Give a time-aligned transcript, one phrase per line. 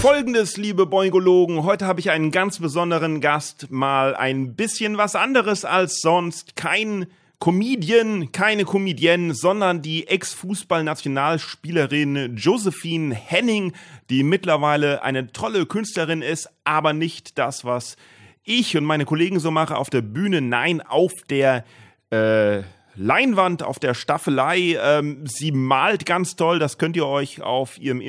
[0.00, 5.64] Folgendes, liebe Boingologen, heute habe ich einen ganz besonderen Gast, mal ein bisschen was anderes
[5.64, 6.54] als sonst.
[6.54, 7.08] Kein
[7.40, 13.72] Comedian, keine Comedienne, sondern die Ex-Fußball-Nationalspielerin Josephine Henning,
[14.08, 17.96] die mittlerweile eine tolle Künstlerin ist, aber nicht das, was
[18.44, 21.64] ich und meine Kollegen so mache auf der Bühne, nein, auf der
[22.10, 22.62] äh,
[22.94, 24.76] Leinwand, auf der Staffelei.
[24.80, 28.00] Ähm, sie malt ganz toll, das könnt ihr euch auf ihrem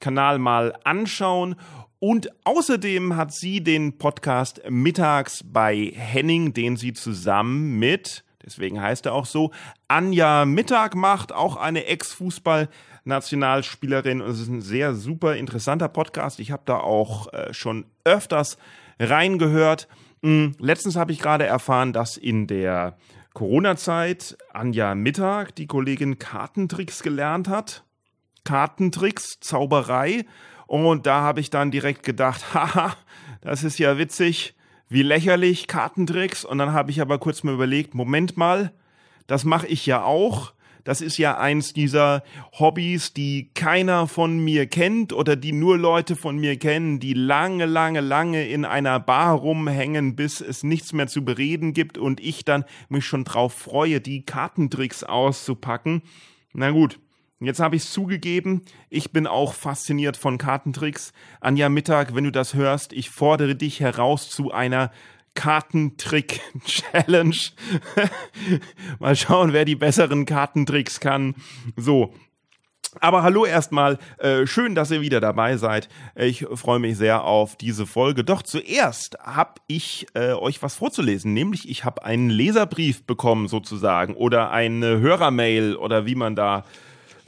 [0.00, 1.56] Instagram-Kanal mal anschauen.
[1.98, 9.06] Und außerdem hat sie den Podcast Mittags bei Henning, den sie zusammen mit, deswegen heißt
[9.06, 9.50] er auch so,
[9.86, 14.22] Anja Mittag macht, auch eine Ex-Fußball-Nationalspielerin.
[14.22, 16.40] Und es ist ein sehr super interessanter Podcast.
[16.40, 18.56] Ich habe da auch äh, schon öfters
[18.98, 19.88] reingehört.
[20.22, 22.96] Hm, letztens habe ich gerade erfahren, dass in der
[23.34, 27.84] Corona-Zeit Anja Mittag, die Kollegin, Kartentricks gelernt hat.
[28.44, 30.24] Kartentricks, Zauberei.
[30.66, 32.96] Und da habe ich dann direkt gedacht, haha,
[33.40, 34.54] das ist ja witzig,
[34.88, 36.44] wie lächerlich, Kartentricks.
[36.44, 38.72] Und dann habe ich aber kurz mal überlegt, Moment mal,
[39.26, 40.52] das mache ich ja auch.
[40.84, 42.22] Das ist ja eins dieser
[42.58, 47.66] Hobbys, die keiner von mir kennt oder die nur Leute von mir kennen, die lange,
[47.66, 52.44] lange, lange in einer Bar rumhängen, bis es nichts mehr zu bereden gibt und ich
[52.44, 56.02] dann mich schon drauf freue, die Kartentricks auszupacken.
[56.52, 56.98] Na gut,
[57.42, 61.14] Jetzt habe ich es zugegeben, ich bin auch fasziniert von Kartentricks.
[61.40, 64.92] Anja Mittag, wenn du das hörst, ich fordere dich heraus zu einer
[65.34, 67.36] Kartentrick-Challenge.
[68.98, 71.34] Mal schauen, wer die besseren Kartentricks kann.
[71.76, 72.12] So.
[73.00, 75.88] Aber hallo erstmal, äh, schön, dass ihr wieder dabei seid.
[76.16, 78.22] Ich freue mich sehr auf diese Folge.
[78.22, 84.14] Doch zuerst habe ich äh, euch was vorzulesen, nämlich ich habe einen Leserbrief bekommen sozusagen
[84.14, 86.66] oder eine Hörermail oder wie man da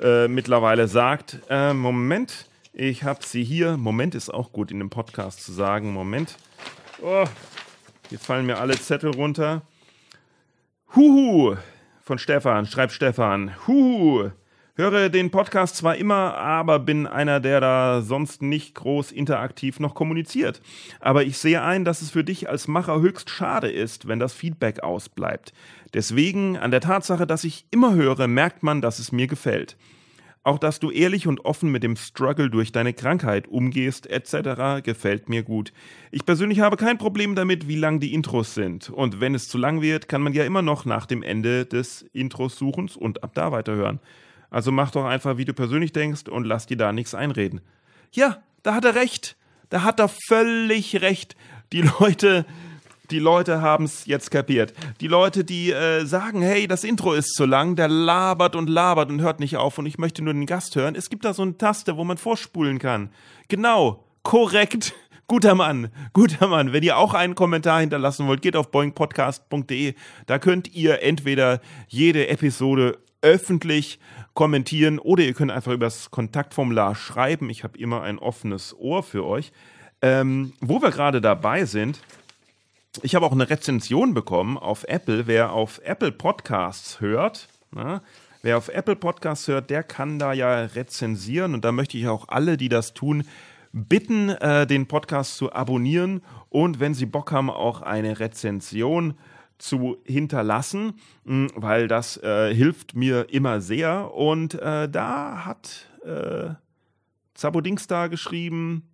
[0.02, 1.38] äh, mittlerweile sagt.
[1.48, 3.76] Äh, Moment, ich habe sie hier.
[3.76, 5.92] Moment ist auch gut in dem Podcast zu sagen.
[5.92, 6.36] Moment.
[7.00, 7.24] Oh,
[8.08, 9.62] hier fallen mir alle Zettel runter.
[10.94, 11.56] Huhu
[12.02, 13.52] von Stefan, schreibt Stefan.
[13.66, 14.30] Huhu.
[14.74, 19.94] Höre den Podcast zwar immer, aber bin einer, der da sonst nicht groß interaktiv noch
[19.94, 20.62] kommuniziert.
[20.98, 24.32] Aber ich sehe ein, dass es für dich als Macher höchst schade ist, wenn das
[24.32, 25.52] Feedback ausbleibt.
[25.92, 29.76] Deswegen, an der Tatsache, dass ich immer höre, merkt man, dass es mir gefällt.
[30.42, 35.28] Auch dass du ehrlich und offen mit dem Struggle durch deine Krankheit umgehst, etc., gefällt
[35.28, 35.74] mir gut.
[36.10, 38.88] Ich persönlich habe kein Problem damit, wie lang die Intros sind.
[38.88, 42.06] Und wenn es zu lang wird, kann man ja immer noch nach dem Ende des
[42.14, 44.00] Intros suchen und ab da weiterhören.
[44.52, 47.62] Also mach doch einfach, wie du persönlich denkst und lass dir da nichts einreden.
[48.12, 49.36] Ja, da hat er recht.
[49.70, 51.36] Da hat er völlig recht.
[51.72, 52.44] Die Leute,
[53.10, 54.74] die Leute haben es jetzt kapiert.
[55.00, 59.08] Die Leute, die äh, sagen, hey, das Intro ist zu lang, der labert und labert
[59.08, 60.96] und hört nicht auf und ich möchte nur den Gast hören.
[60.96, 63.08] Es gibt da so eine Taste, wo man vorspulen kann.
[63.48, 64.92] Genau, korrekt.
[65.28, 66.74] Guter Mann, guter Mann.
[66.74, 69.94] Wenn ihr auch einen Kommentar hinterlassen wollt, geht auf boingpodcast.de.
[70.26, 73.98] Da könnt ihr entweder jede Episode öffentlich
[74.34, 77.50] kommentieren oder ihr könnt einfach über das Kontaktformular schreiben.
[77.50, 79.52] Ich habe immer ein offenes Ohr für euch.
[80.00, 82.00] Ähm, wo wir gerade dabei sind,
[83.02, 85.26] ich habe auch eine Rezension bekommen auf Apple.
[85.26, 88.02] Wer auf Apple Podcasts hört, na,
[88.42, 91.54] wer auf Apple Podcasts hört, der kann da ja rezensieren.
[91.54, 93.24] Und da möchte ich auch alle, die das tun,
[93.72, 99.14] bitten, äh, den Podcast zu abonnieren und wenn Sie Bock haben, auch eine Rezension
[99.62, 104.12] zu hinterlassen, mh, weil das äh, hilft mir immer sehr.
[104.12, 106.54] Und äh, da hat äh,
[107.34, 108.90] Zabodings da geschrieben,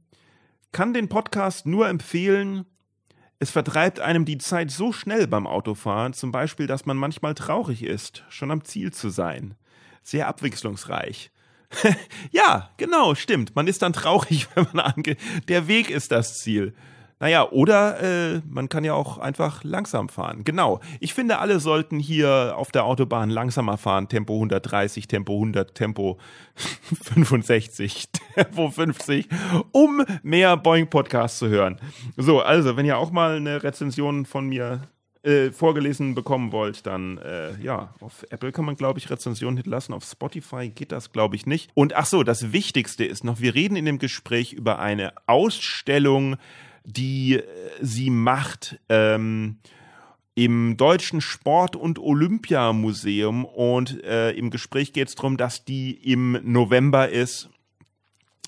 [0.70, 2.66] kann den Podcast nur empfehlen,
[3.40, 7.82] es vertreibt einem die Zeit so schnell beim Autofahren, zum Beispiel, dass man manchmal traurig
[7.82, 9.54] ist, schon am Ziel zu sein.
[10.02, 11.30] Sehr abwechslungsreich.
[12.30, 13.54] ja, genau, stimmt.
[13.54, 15.16] Man ist dann traurig, wenn man ange.
[15.46, 16.74] Der Weg ist das Ziel.
[17.20, 20.44] Naja, oder äh, man kann ja auch einfach langsam fahren.
[20.44, 20.80] Genau.
[21.00, 24.08] Ich finde, alle sollten hier auf der Autobahn langsamer fahren.
[24.08, 26.18] Tempo 130, Tempo 100, Tempo
[27.02, 29.28] 65, Tempo 50,
[29.72, 31.80] um mehr Boeing Podcasts zu hören.
[32.16, 34.82] So, also, wenn ihr auch mal eine Rezension von mir
[35.24, 39.92] äh, vorgelesen bekommen wollt, dann äh, ja, auf Apple kann man, glaube ich, Rezensionen hinterlassen.
[39.92, 41.70] Auf Spotify geht das, glaube ich, nicht.
[41.74, 46.36] Und ach so, das Wichtigste ist noch, wir reden in dem Gespräch über eine Ausstellung
[46.88, 47.44] die äh,
[47.80, 48.80] sie macht.
[48.88, 49.58] Ähm,
[50.34, 56.38] im Deutschen Sport- und Olympiamuseum und äh, im Gespräch geht es darum, dass die im
[56.44, 57.50] November ist.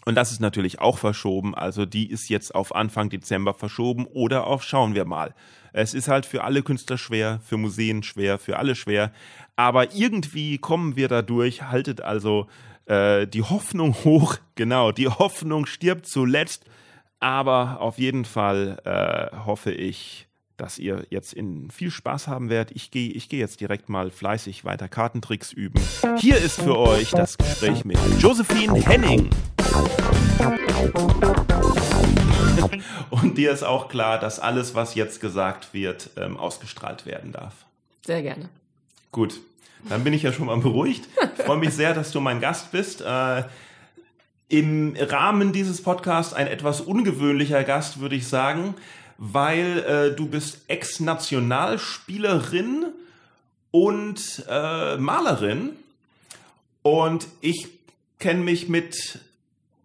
[0.05, 1.53] Und das ist natürlich auch verschoben.
[1.55, 5.35] Also die ist jetzt auf Anfang Dezember verschoben oder auch schauen wir mal.
[5.73, 9.13] Es ist halt für alle Künstler schwer, für Museen schwer, für alle schwer.
[9.57, 11.63] Aber irgendwie kommen wir da durch.
[11.63, 12.47] Haltet also
[12.87, 14.37] äh, die Hoffnung hoch.
[14.55, 16.67] Genau, die Hoffnung stirbt zuletzt.
[17.21, 20.27] Aber auf jeden Fall äh, hoffe ich,
[20.57, 22.75] dass ihr jetzt in viel Spaß haben werdet.
[22.75, 25.81] Ich gehe ich geh jetzt direkt mal fleißig weiter Kartentricks üben.
[26.19, 29.29] Hier ist für euch das Gespräch mit Josephine Henning.
[33.11, 37.67] Und dir ist auch klar, dass alles, was jetzt gesagt wird, ähm, ausgestrahlt werden darf.
[38.07, 38.49] Sehr gerne.
[39.13, 39.41] Gut,
[39.91, 41.07] dann bin ich ja schon mal beruhigt.
[41.37, 43.03] Ich freue mich sehr, dass du mein Gast bist.
[43.03, 43.45] Äh,
[44.51, 48.75] Im Rahmen dieses Podcasts ein etwas ungewöhnlicher Gast, würde ich sagen
[49.23, 52.87] weil äh, du bist Ex-Nationalspielerin
[53.71, 55.73] und äh, Malerin.
[56.81, 57.69] Und ich
[58.19, 59.19] kenne mich mit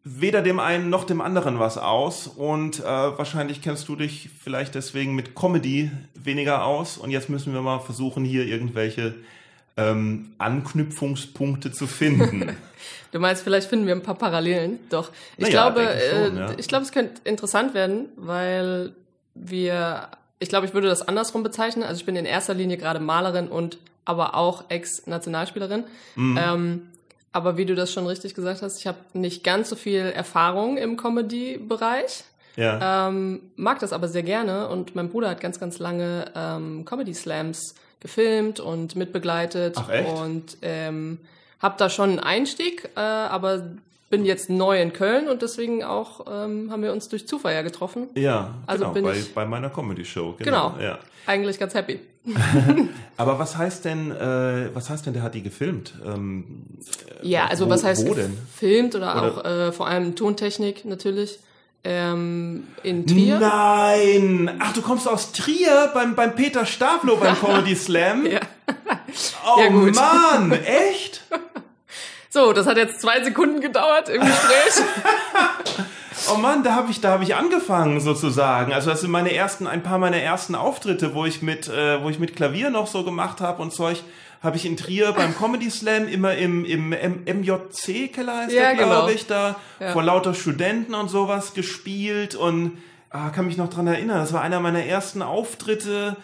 [0.06, 2.28] weder dem einen noch dem anderen was aus.
[2.28, 6.98] Und äh, wahrscheinlich kennst du dich vielleicht deswegen mit Comedy weniger aus.
[6.98, 9.16] Und jetzt müssen wir mal versuchen hier irgendwelche
[9.78, 12.56] ähm, Anknüpfungspunkte zu finden.
[13.12, 14.80] du meinst, vielleicht finden wir ein paar Parallelen.
[14.90, 16.52] Doch, ich naja, glaube, schon, äh, ja.
[16.58, 18.94] ich glaube, es könnte interessant werden, weil
[19.34, 21.84] wir, ich glaube, ich würde das andersrum bezeichnen.
[21.84, 25.84] Also ich bin in erster Linie gerade Malerin und aber auch Ex-Nationalspielerin.
[26.16, 26.40] Mhm.
[26.42, 26.82] Ähm,
[27.32, 30.78] aber wie du das schon richtig gesagt hast, ich habe nicht ganz so viel Erfahrung
[30.78, 32.24] im Comedy-Bereich.
[32.56, 33.10] Ja.
[33.10, 37.76] Ähm, mag das aber sehr gerne und mein Bruder hat ganz, ganz lange ähm, Comedy-Slams
[38.00, 40.10] gefilmt und mitbegleitet Ach, echt?
[40.10, 41.20] und ähm,
[41.60, 43.64] habe da schon einen Einstieg, äh, aber
[44.10, 47.64] bin jetzt neu in Köln und deswegen auch ähm, haben wir uns durch Zufall ja
[47.64, 48.10] getroffen.
[48.16, 50.36] Ja, also genau, bei, bei meiner Comedy-Show.
[50.38, 51.00] Genau, genau ja.
[51.26, 52.00] eigentlich ganz happy.
[53.18, 55.94] Aber was heißt denn, äh, was heißt denn, der hat die gefilmt?
[56.06, 56.66] Ähm,
[57.22, 61.40] ja, also wo, was heißt gefilmt oder, oder, auch äh, vor allem Tontechnik natürlich.
[61.88, 63.40] Ähm, in Trier.
[63.40, 64.58] Nein!
[64.60, 68.26] Ach, du kommst aus Trier beim, beim Peter Stablo beim Comedy Slam?
[68.26, 68.40] ja.
[69.46, 71.24] Oh ja, Mann, echt?
[72.32, 74.84] So, das hat jetzt zwei Sekunden gedauert im Gespräch.
[76.34, 78.74] oh Mann, da habe ich, da habe ich angefangen sozusagen.
[78.74, 82.10] Also das sind meine ersten, ein paar meiner ersten Auftritte, wo ich mit, äh, wo
[82.10, 84.04] ich mit Klavier noch so gemacht habe und Zeug
[84.46, 88.94] habe ich in Trier beim Comedy Slam immer im, im MJC-Keller heißt ja, der, glaube
[88.94, 89.10] genau.
[89.10, 89.92] ich, da ja.
[89.92, 92.78] vor lauter Studenten und sowas gespielt und
[93.10, 94.20] ah, kann mich noch dran erinnern.
[94.20, 96.16] Das war einer meiner ersten Auftritte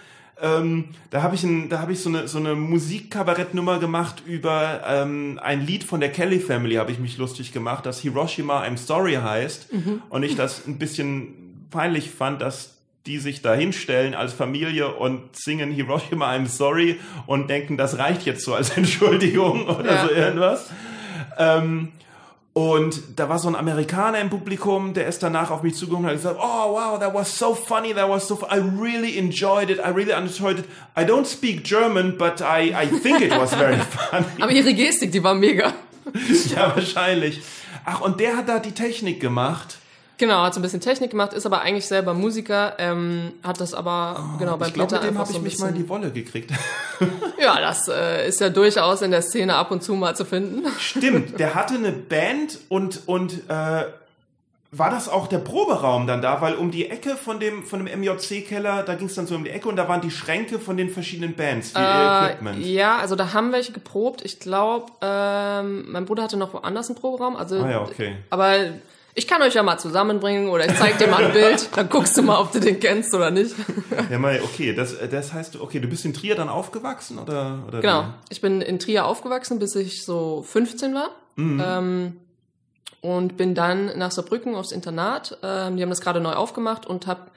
[0.42, 4.82] ähm, da habe ich, ein, da hab ich so eine, so eine Musikkabarettnummer gemacht über
[4.88, 8.78] ähm, ein Lied von der Kelly Family, habe ich mich lustig gemacht, das Hiroshima I'm
[8.78, 9.72] Sorry heißt.
[9.72, 10.02] Mhm.
[10.10, 15.36] Und ich das ein bisschen peinlich fand, dass die sich da hinstellen als Familie und
[15.36, 20.08] singen Hiroshima I'm Sorry und denken, das reicht jetzt so als Entschuldigung oder ja.
[20.08, 20.70] so irgendwas.
[21.38, 21.92] Ähm,
[22.54, 26.10] und da war so ein Amerikaner im Publikum, der ist danach auf mich zugekommen und
[26.10, 29.80] hat gesagt, oh wow, that was so funny, that was so, I really enjoyed it,
[29.80, 30.66] I really enjoyed it.
[30.98, 33.78] I don't speak German, but I, I think it was very
[34.10, 34.26] funny.
[34.42, 35.74] Aber ihre Gestik, die war mega.
[36.54, 37.42] ja, wahrscheinlich.
[37.86, 39.78] Ach, und der hat da die Technik gemacht.
[40.22, 43.74] Genau, hat so ein bisschen Technik gemacht, ist aber eigentlich selber Musiker, ähm, hat das
[43.74, 45.74] aber oh, genau bei ich glaub, Peter mit dem habe so ich mich mal in
[45.74, 46.52] die Wolle gekriegt.
[47.42, 50.68] ja, das äh, ist ja durchaus in der Szene ab und zu mal zu finden.
[50.78, 53.86] Stimmt, der hatte eine Band und und äh,
[54.74, 58.00] war das auch der Proberaum dann da, weil um die Ecke von dem von dem
[58.00, 60.60] MJC Keller, da ging es dann so um die Ecke und da waren die Schränke
[60.60, 62.64] von den verschiedenen Bands, wie äh, Equipment.
[62.64, 64.24] Ja, also da haben welche geprobt.
[64.24, 68.18] Ich glaube, ähm, mein Bruder hatte noch woanders einen Proberaum, also ah, ja, okay.
[68.30, 68.68] aber
[69.14, 72.18] ich kann euch ja mal zusammenbringen oder ich zeig dir mal ein Bild, dann guckst
[72.18, 73.56] du mal, ob du den kennst oder nicht.
[74.10, 77.64] Ja, mal, okay, das, das heißt, okay, du bist in Trier dann aufgewachsen oder?
[77.68, 78.14] oder genau, wie?
[78.30, 81.10] ich bin in Trier aufgewachsen, bis ich so 15 war.
[81.36, 81.64] Mhm.
[81.66, 82.18] Ähm,
[83.02, 85.38] und bin dann nach Saarbrücken aufs Internat.
[85.42, 87.32] Ähm, die haben das gerade neu aufgemacht und habe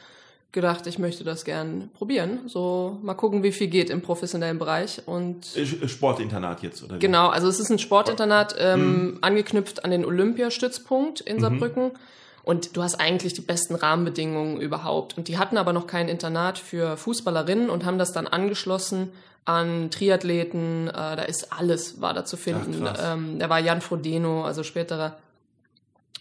[0.54, 2.40] gedacht, ich möchte das gern probieren.
[2.46, 5.02] So mal gucken, wie viel geht im professionellen Bereich.
[5.04, 5.46] Und
[5.86, 6.94] Sportinternat jetzt, oder?
[6.94, 7.00] Wie?
[7.00, 9.18] Genau, also es ist ein Sportinternat, ähm, mhm.
[9.20, 11.40] angeknüpft an den Olympiastützpunkt in mhm.
[11.40, 11.84] Saarbrücken.
[11.88, 11.98] Mhm.
[12.44, 15.18] Und du hast eigentlich die besten Rahmenbedingungen überhaupt.
[15.18, 19.10] Und die hatten aber noch kein Internat für Fußballerinnen und haben das dann angeschlossen
[19.44, 20.88] an Triathleten.
[20.88, 22.86] Äh, da ist alles, war da zu finden.
[22.86, 25.16] Ach, ähm, da war Jan Frodeno, also späterer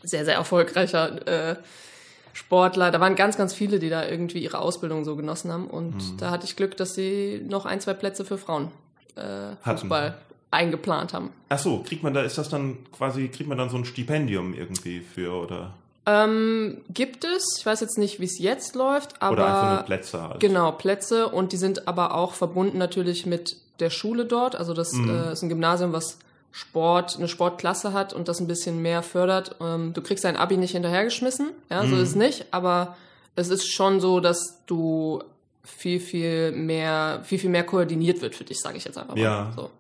[0.01, 1.55] sehr, sehr erfolgreicher äh,
[2.33, 5.67] Sportler, da waren ganz, ganz viele, die da irgendwie ihre Ausbildung so genossen haben.
[5.67, 6.17] Und mhm.
[6.17, 8.71] da hatte ich Glück, dass sie noch ein, zwei Plätze für Frauen
[9.15, 10.17] äh, Fußball
[10.51, 11.29] eingeplant haben.
[11.49, 14.53] Ach so, kriegt man da, ist das dann quasi, kriegt man dann so ein Stipendium
[14.53, 15.73] irgendwie für oder?
[16.05, 19.33] Ähm, gibt es, ich weiß jetzt nicht, wie es jetzt läuft, aber.
[19.33, 20.39] Oder einfach nur Plätze halt.
[20.39, 24.55] Genau, Plätze und die sind aber auch verbunden natürlich mit der Schule dort.
[24.55, 25.09] Also das Mhm.
[25.09, 26.19] äh, ist ein Gymnasium, was
[26.55, 29.55] Sport, eine Sportklasse hat und das ein bisschen mehr fördert.
[29.59, 32.01] Ähm, du kriegst dein Abi nicht hinterhergeschmissen, ja, so Mhm.
[32.03, 32.95] ist es nicht, aber
[33.35, 35.23] es ist schon so, dass du
[35.63, 39.21] viel, viel mehr, viel, viel mehr koordiniert wird für dich, sage ich jetzt einfach mal.
[39.21, 39.51] Ja.
[39.55, 39.71] So.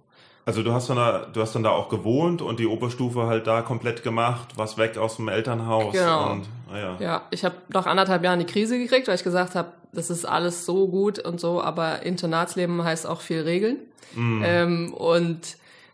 [0.45, 3.45] Also du hast dann da, du hast dann da auch gewohnt und die Oberstufe halt
[3.47, 6.31] da komplett gemacht, was weg aus dem Elternhaus Genau.
[6.31, 6.97] und naja.
[6.99, 10.25] Ja, ich habe nach anderthalb Jahren die Krise gekriegt, weil ich gesagt habe, das ist
[10.25, 13.77] alles so gut und so, aber Internatsleben heißt auch viel Regeln.
[14.15, 14.41] Mhm.
[14.43, 15.39] Ähm, und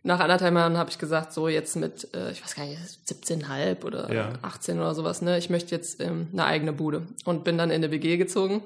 [0.09, 3.85] nach anderthalb Jahren habe ich gesagt, so jetzt mit, äh, ich weiß gar nicht, 17,5
[3.85, 4.29] oder Ja.
[4.41, 7.75] 18 oder sowas, ne, ich möchte jetzt ähm, eine eigene Bude und bin dann in
[7.75, 8.61] eine WG gezogen.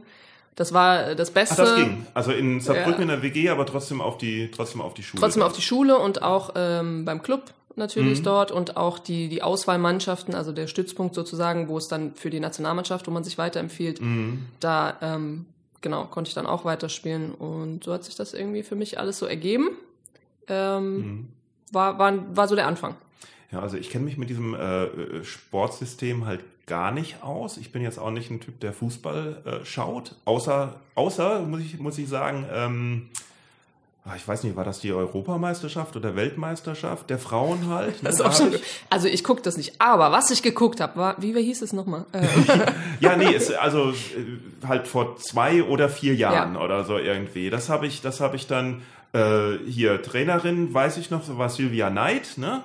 [0.55, 1.55] Das war äh, das Ach, Beste.
[1.57, 2.07] das ging.
[2.13, 3.01] Also in Saarbrücken Ja.
[3.01, 5.19] in der WG, aber trotzdem auf die, trotzdem auf die Schule.
[5.21, 8.23] Trotzdem auf die Schule und auch ähm, beim Club natürlich Mhm.
[8.23, 12.39] dort und auch die, die Auswahlmannschaften, also der Stützpunkt sozusagen, wo es dann für die
[12.39, 14.45] Nationalmannschaft, wo man sich weiterempfiehlt, Mhm.
[14.59, 15.45] da ähm,
[15.81, 19.17] genau konnte ich dann auch weiterspielen und so hat sich das irgendwie für mich alles
[19.19, 19.69] so ergeben.
[20.47, 21.27] Ähm, Mhm.
[21.71, 22.95] war, war, war so der Anfang.
[23.51, 27.57] Ja, also ich kenne mich mit diesem äh, äh, Sportsystem halt gar nicht aus.
[27.57, 30.15] Ich bin jetzt auch nicht ein Typ, der Fußball äh, schaut.
[30.25, 33.09] Außer, außer muss ich, muss ich sagen, ähm,
[34.05, 38.01] ah, ich weiß nicht, war das die Europameisterschaft oder Weltmeisterschaft der Frauen halt?
[38.01, 38.09] Ne?
[38.09, 40.95] Das ist auch schon, ich- also ich gucke das nicht, aber was ich geguckt habe,
[40.97, 42.05] war, wie, hieß es nochmal?
[42.13, 42.25] Äh,
[43.01, 46.61] Ja, nee, ist also äh, halt vor zwei oder vier Jahren Ja.
[46.61, 47.49] oder so irgendwie.
[47.49, 48.81] Das habe ich, das habe ich dann
[49.13, 52.63] äh, hier Trainerin, weiß ich noch, so war Sylvia Knight, ne?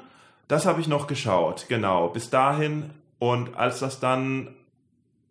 [0.48, 2.08] Das habe ich noch geschaut, genau.
[2.08, 4.54] Bis dahin und als das dann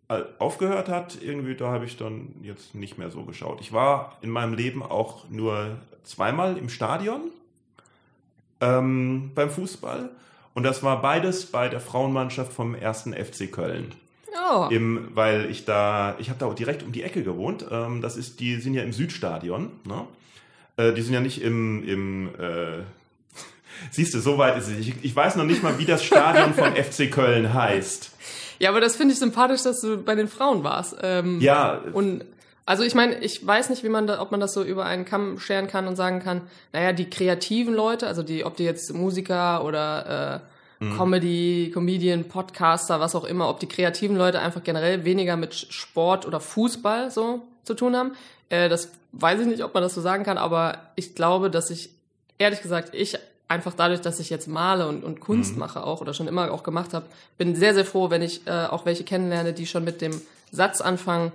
[0.08, 3.60] äh, aufgehört hat, irgendwie, da habe ich dann jetzt nicht mehr so geschaut.
[3.60, 7.30] Ich war in meinem Leben auch nur zweimal im Stadion
[8.60, 10.10] ähm, beim Fußball.
[10.54, 13.94] Und das war beides bei der Frauenmannschaft vom ersten FC Köln.
[14.34, 17.66] oh, Im, weil ich da, ich habe da auch direkt um die Ecke gewohnt.
[17.70, 19.70] Ähm, das ist, die sind ja im Südstadion.
[19.84, 20.06] Ne?
[20.78, 22.82] Äh, die sind ja nicht im, im äh,
[23.90, 24.78] siehst du, so weit ist es.
[24.78, 28.12] Ich, ich weiß noch nicht mal, wie das Stadion vom FC Köln heißt.
[28.58, 30.96] ja, aber das finde ich sympathisch, dass du bei den Frauen warst.
[31.02, 32.24] Ähm, Ja, Und
[32.64, 35.04] also ich meine, ich weiß nicht, wie man da, ob man das so über einen
[35.04, 36.42] Kamm scheren kann und sagen kann,
[36.72, 40.42] naja, die kreativen Leute, also die, ob die jetzt Musiker oder
[40.80, 45.54] äh, Comedy, Comedian, Podcaster, was auch immer, ob die kreativen Leute einfach generell weniger mit
[45.54, 48.12] Sport oder Fußball so zu tun haben.
[48.48, 51.70] Äh, das weiß ich nicht, ob man das so sagen kann, aber ich glaube, dass
[51.70, 51.90] ich,
[52.38, 56.12] ehrlich gesagt, ich einfach dadurch, dass ich jetzt male und, und Kunst mache auch oder
[56.12, 57.06] schon immer auch gemacht habe,
[57.38, 60.20] bin sehr, sehr froh, wenn ich äh, auch welche kennenlerne, die schon mit dem
[60.52, 61.32] Satz anfangen, äh,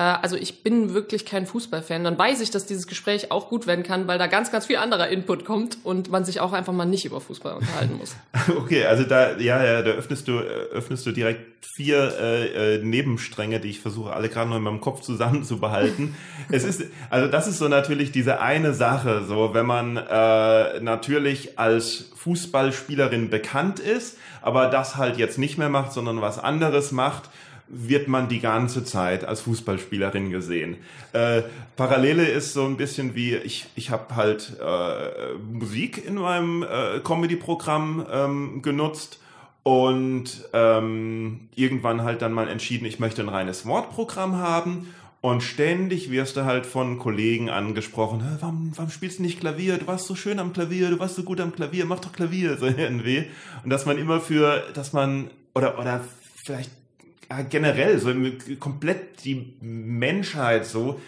[0.00, 3.82] also ich bin wirklich kein Fußballfan, dann weiß ich, dass dieses Gespräch auch gut werden
[3.82, 6.84] kann, weil da ganz, ganz viel anderer Input kommt und man sich auch einfach mal
[6.84, 8.14] nicht über Fußball unterhalten muss.
[8.56, 11.40] okay, also da, ja, ja, da öffnest du, äh, öffnest du direkt
[11.74, 16.14] vier äh, äh, Nebenstränge, die ich versuche alle gerade noch in meinem Kopf zusammenzubehalten.
[16.50, 21.58] es ist, also das ist so natürlich diese eine Sache, so wenn man äh, natürlich
[21.58, 27.30] als Fußballspielerin bekannt ist, aber das halt jetzt nicht mehr macht, sondern was anderes macht,
[27.68, 30.76] wird man die ganze Zeit als Fußballspielerin gesehen.
[31.12, 31.42] Äh,
[31.76, 37.00] Parallele ist so ein bisschen wie, ich, ich habe halt äh, Musik in meinem äh,
[37.00, 39.20] Comedy-Programm ähm, genutzt
[39.62, 46.10] und ähm, irgendwann halt dann mal entschieden, ich möchte ein reines Wortprogramm haben und ständig
[46.10, 49.76] wirst du halt von Kollegen angesprochen, "Hä, warum, warum spielst du nicht Klavier?
[49.76, 52.56] Du warst so schön am Klavier, du warst so gut am Klavier, mach doch Klavier,
[52.60, 53.26] so irgendwie.
[53.64, 56.02] Und dass man immer für, dass man, oder, oder
[56.44, 56.70] vielleicht
[57.30, 58.10] ja, generell, so
[58.58, 61.00] komplett die Menschheit so,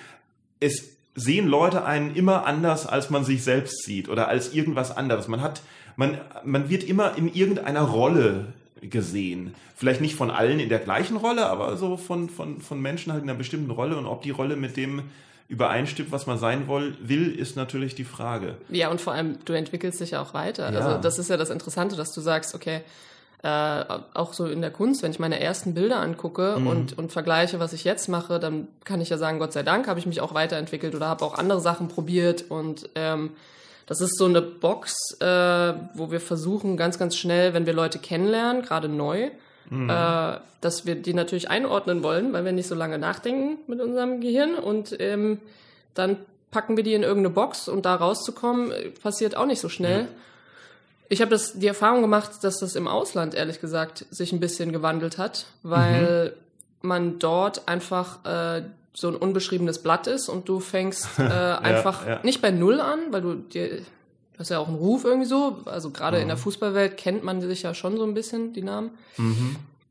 [0.60, 5.28] es sehen Leute einen immer anders, als man sich selbst sieht oder als irgendwas anderes.
[5.28, 5.62] Man hat,
[5.96, 9.54] man, man wird immer in irgendeiner Rolle gesehen.
[9.76, 13.22] Vielleicht nicht von allen in der gleichen Rolle, aber so von, von, von Menschen halt
[13.22, 15.02] in einer bestimmten Rolle und ob die Rolle mit dem
[15.48, 18.54] übereinstimmt, was man sein will, ist natürlich die Frage.
[18.68, 20.72] Ja, und vor allem, du entwickelst dich ja auch weiter.
[20.72, 20.78] Ja.
[20.78, 22.82] Also das ist ja das Interessante, dass du sagst, okay,
[23.42, 26.66] äh, auch so in der Kunst, wenn ich meine ersten Bilder angucke Mhm.
[26.66, 29.88] und, und vergleiche, was ich jetzt mache, dann kann ich ja sagen, Gott sei Dank
[29.88, 33.30] habe ich mich auch weiterentwickelt oder habe auch andere Sachen probiert und ähm,
[33.86, 37.98] das ist so eine Box, äh, wo wir versuchen, ganz, ganz schnell, wenn wir Leute
[37.98, 39.30] kennenlernen, gerade neu,
[39.68, 39.88] Mhm.
[39.88, 44.20] äh, dass wir die natürlich einordnen wollen, weil wir nicht so lange nachdenken mit unserem
[44.20, 45.38] Gehirn und ähm,
[45.94, 46.16] dann
[46.50, 50.08] packen wir die in irgendeine Box und da rauszukommen, äh, passiert auch nicht so schnell.
[51.10, 54.72] Ich habe das die Erfahrung gemacht, dass das im Ausland ehrlich gesagt sich ein bisschen
[54.72, 56.34] gewandelt hat, weil
[56.82, 58.62] man dort einfach äh,
[58.94, 62.20] so ein unbeschriebenes Blatt ist und du fängst äh, einfach ja.
[62.22, 65.58] nicht bei Null an, weil du dir du hast ja auch einen Ruf irgendwie so.
[65.64, 68.90] Also gerade in der Fußballwelt kennt man sich ja schon so ein bisschen, die Namen.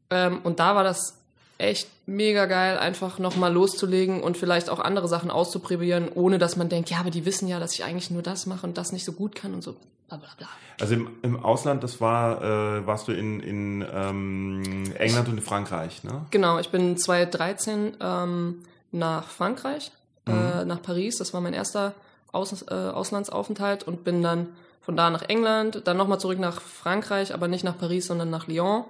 [0.09, 1.17] Ähm, und da war das
[1.57, 6.69] echt mega geil, einfach nochmal loszulegen und vielleicht auch andere Sachen auszuprobieren, ohne dass man
[6.69, 9.03] denkt, ja, aber die wissen ja, dass ich eigentlich nur das mache und das nicht
[9.03, 9.75] so gut kann und so
[10.09, 10.47] bla bla bla.
[10.81, 15.43] Also im, im Ausland, das war, äh, warst du in, in ähm, England und in
[15.43, 16.25] Frankreich, ne?
[16.31, 18.61] Genau, ich bin 2013 ähm,
[18.91, 19.91] nach Frankreich,
[20.27, 20.37] äh, Mhm.
[20.61, 21.93] äh, nach Paris, das war mein erster
[22.31, 24.47] Aus, äh, Auslandsaufenthalt und bin dann
[24.81, 28.47] von da nach England, dann nochmal zurück nach Frankreich, aber nicht nach Paris, sondern nach
[28.47, 28.83] Lyon.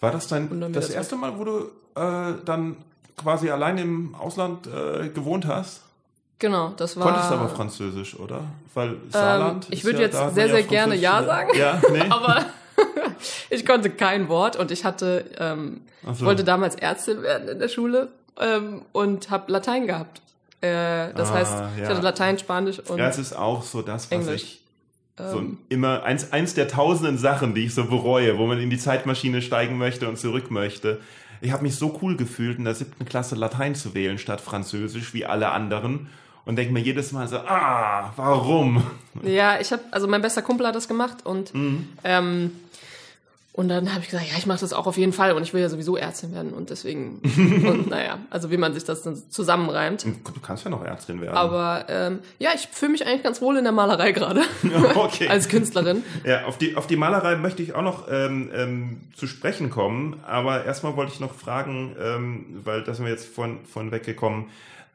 [0.00, 1.58] War das dein das erste Mal, wo du
[1.96, 2.76] äh, dann
[3.16, 5.82] quasi allein im Ausland äh, gewohnt hast?
[6.38, 7.04] Genau, das war.
[7.04, 8.42] Konntest aber Französisch, oder?
[8.74, 9.66] Weil Saarland.
[9.66, 11.50] Ähm, ich würde ja, jetzt sehr, sehr gerne Ja sagen.
[11.56, 12.00] Ja, nee.
[12.10, 12.44] aber
[13.50, 16.26] ich konnte kein Wort und ich hatte, ähm, Ach ich so.
[16.26, 18.08] wollte damals Ärztin werden in der Schule
[18.40, 20.20] ähm, und habe Latein gehabt.
[20.60, 21.70] Äh, das Ah, heißt, ja.
[21.82, 24.42] ich hatte Latein, Spanisch und Ja, es ist auch so das, was Englisch.
[24.42, 24.60] ich
[25.16, 28.70] so ähm, immer eins, eins der tausenden Sachen, die ich so bereue, wo man in
[28.70, 31.00] die Zeitmaschine steigen möchte und zurück möchte.
[31.40, 35.14] Ich habe mich so cool gefühlt, in der siebten Klasse Latein zu wählen statt Französisch
[35.14, 36.08] wie alle anderen
[36.44, 38.82] und denke mir jedes Mal so, ah, warum?
[39.22, 41.88] Ja, ich habe, also mein bester Kumpel hat das gemacht und Mhm.
[42.04, 42.52] ähm,
[43.56, 45.54] und dann habe ich gesagt, ja, ich mache das auch auf jeden Fall und ich
[45.54, 47.20] will ja sowieso Ärztin werden und deswegen
[47.68, 50.04] und naja, also wie man sich das dann zusammenreimt.
[50.04, 51.36] Du kannst ja noch Ärztin werden.
[51.36, 54.42] Aber ähm, ja, ich fühle mich eigentlich ganz wohl in der Malerei gerade
[54.96, 55.28] okay.
[55.28, 56.02] als Künstlerin.
[56.24, 60.18] Ja, auf die, auf die Malerei möchte ich auch noch ähm, ähm, zu sprechen kommen.
[60.26, 64.46] Aber erstmal wollte ich noch fragen, ähm, weil das sind wir jetzt von, von weggekommen.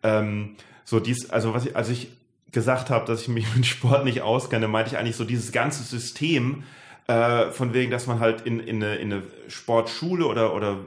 [0.03, 0.58] Ähm,
[0.89, 2.10] so dies, also was ich, als ich
[2.51, 5.84] gesagt habe, dass ich mich mit Sport nicht auskenne, meinte ich eigentlich so dieses ganze
[5.84, 6.63] System,
[7.08, 10.77] äh, von wegen, dass man halt in, in, eine, in eine Sportschule oder, oder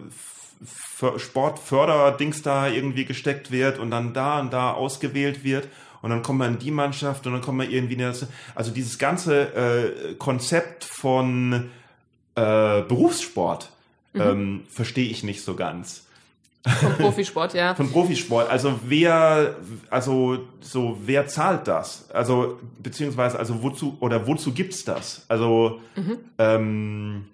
[1.16, 5.68] Sportförderdings da irgendwie gesteckt wird und dann da und da ausgewählt wird
[6.00, 8.70] und dann kommt man in die Mannschaft und dann kommt man irgendwie in das, also
[8.70, 11.70] dieses ganze äh, Konzept von
[12.34, 13.70] äh, Berufssport
[14.14, 16.06] ähm, verstehe ich nicht so ganz.
[16.64, 17.74] Vom Profisport, ja.
[17.74, 19.56] Von Profisport, also wer,
[19.90, 22.08] also so wer zahlt das?
[22.12, 25.24] Also beziehungsweise also wozu oder wozu gibt's das?
[25.28, 25.80] Also
[26.38, 27.24] ähm,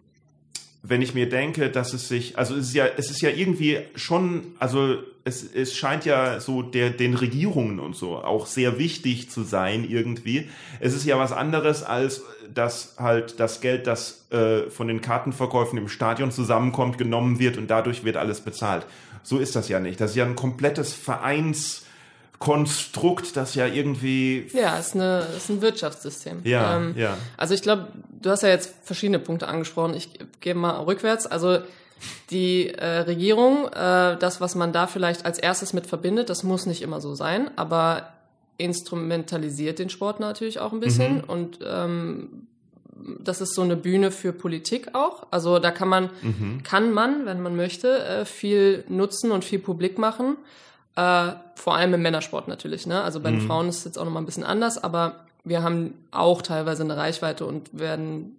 [0.83, 3.81] wenn ich mir denke, dass es sich, also es ist ja, es ist ja irgendwie
[3.96, 9.31] schon, also es, es scheint ja so der, den Regierungen und so auch sehr wichtig
[9.31, 10.48] zu sein irgendwie.
[10.81, 12.22] Es ist ja was anderes als
[12.55, 17.68] dass halt das Geld, das äh, von den Kartenverkäufen im Stadion zusammenkommt, genommen wird und
[17.68, 18.87] dadurch wird alles bezahlt.
[19.22, 20.00] So ist das ja nicht.
[20.00, 26.40] Das ist ja ein komplettes Vereinskonstrukt, das ja irgendwie Ja, ist, eine, ist ein Wirtschaftssystem.
[26.44, 27.16] Ja, Ähm, ja.
[27.37, 27.88] Also ich glaube,
[28.20, 29.94] du hast ja jetzt verschiedene Punkte angesprochen.
[29.94, 31.26] Ich gehe mal rückwärts.
[31.26, 31.59] Also
[32.31, 36.66] die äh, Regierung, äh, das, was man da vielleicht als erstes mit verbindet, das muss
[36.66, 38.12] nicht immer so sein, aber
[38.57, 41.24] instrumentalisiert den Sport natürlich auch ein bisschen Mhm.
[41.24, 42.46] und ähm,
[43.20, 45.26] das ist so eine Bühne für Politik auch.
[45.30, 46.62] Also da kann man, Mhm.
[46.64, 50.37] kann man, wenn man möchte, äh, viel nutzen und viel publik machen.
[50.96, 52.87] Äh, vor allem im Männersport natürlich.
[52.87, 53.02] Ne?
[53.02, 53.46] Also bei den Mhm.
[53.46, 56.96] Frauen ist es jetzt auch nochmal ein bisschen anders, aber wir haben auch teilweise eine
[56.96, 58.34] Reichweite und werden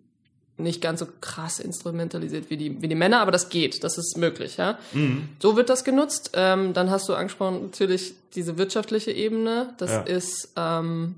[0.58, 4.18] nicht ganz so krass instrumentalisiert wie die, wie die Männer, aber das geht, das ist
[4.18, 4.58] möglich.
[4.58, 4.78] Ja?
[4.92, 5.30] Mhm.
[5.42, 6.32] So wird das genutzt.
[6.34, 9.74] Ähm, dann hast du angesprochen, natürlich diese wirtschaftliche Ebene.
[9.78, 10.02] Das Ja.
[10.02, 11.16] ist ähm,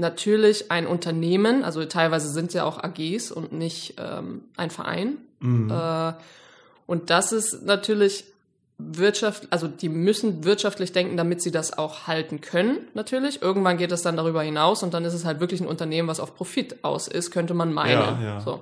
[0.00, 5.18] natürlich ein Unternehmen, also teilweise sind es ja auch AGs und nicht ähm, ein Verein.
[5.38, 5.70] Mhm.
[5.70, 6.12] Äh,
[6.86, 8.24] und das ist natürlich
[8.78, 13.42] Wirtschaft, also die müssen wirtschaftlich denken, damit sie das auch halten können, natürlich.
[13.42, 16.18] Irgendwann geht es dann darüber hinaus und dann ist es halt wirklich ein Unternehmen, was
[16.18, 17.92] auf Profit aus ist, könnte man meinen.
[17.92, 18.40] Ja, ja.
[18.40, 18.60] So.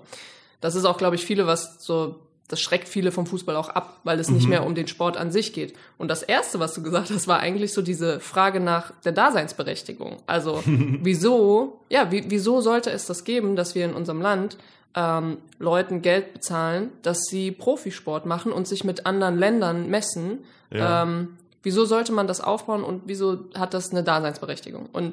[0.61, 2.17] Das ist auch, glaube ich, viele, was so,
[2.49, 4.49] das schreckt viele vom Fußball auch ab, weil es nicht Mhm.
[4.51, 5.75] mehr um den Sport an sich geht.
[5.99, 10.17] Und das erste, was du gesagt hast, war eigentlich so diese Frage nach der Daseinsberechtigung.
[10.27, 14.57] Also, wieso, ja, wie, wieso sollte es das geben, dass wir in unserem Land
[14.95, 20.39] ähm, Leuten Geld bezahlen, dass sie Profisport machen und sich mit anderen Ländern messen.
[20.71, 21.03] Ja.
[21.03, 24.89] Ähm, wieso sollte man das aufbauen und wieso hat das eine Daseinsberechtigung?
[24.93, 25.13] Und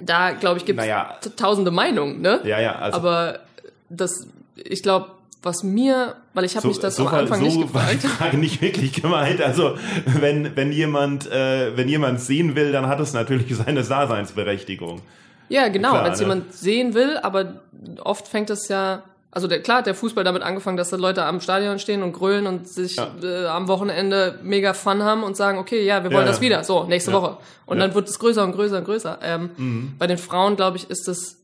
[0.00, 1.18] da, glaube ich, gibt es Naja.
[1.36, 2.40] tausende Meinungen, ne?
[2.44, 3.40] Ja, ja, also Aber
[3.88, 5.10] das, ich glaube,
[5.42, 8.34] was mir, weil ich habe mich das so, am Anfang so nicht war die gefragt.
[8.34, 9.40] Nicht wirklich gemeint.
[9.42, 9.76] Also
[10.06, 15.00] wenn, wenn jemand äh, wenn jemand sehen will, dann hat es natürlich seine Daseinsberechtigung.
[15.48, 16.24] Ja, genau, wenn es ne?
[16.26, 17.60] jemand sehen will, aber
[18.04, 21.24] oft fängt es ja, also der, klar hat der Fußball damit angefangen, dass da Leute
[21.24, 23.08] am Stadion stehen und grölen und sich Ja.
[23.22, 26.42] äh, am Wochenende mega Fun haben und sagen, okay, ja, wir wollen Ja, das ja.
[26.42, 27.12] wieder, so, nächste.
[27.12, 27.36] Woche.
[27.66, 29.18] Und dann wird es größer und größer und größer.
[29.22, 29.92] Ähm, Mhm.
[29.98, 31.41] Bei den Frauen, glaube ich, ist es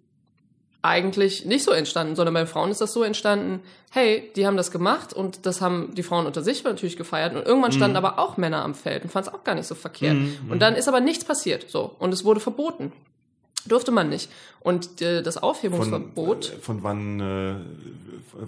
[0.83, 3.61] eigentlich nicht so entstanden, sondern bei den Frauen ist das so entstanden,
[3.91, 7.47] hey, die haben das gemacht und das haben die Frauen unter sich natürlich gefeiert und
[7.47, 10.15] irgendwann standen aber auch Männer am Feld und fanden es auch gar nicht so verkehrt.
[10.15, 12.93] Mhm, Und dann ist aber nichts passiert, so, und es wurde verboten.
[13.67, 14.31] Durfte man nicht.
[14.61, 16.47] Und äh, das Aufhebungsverbot.
[16.47, 17.55] Von, äh, von wann, äh,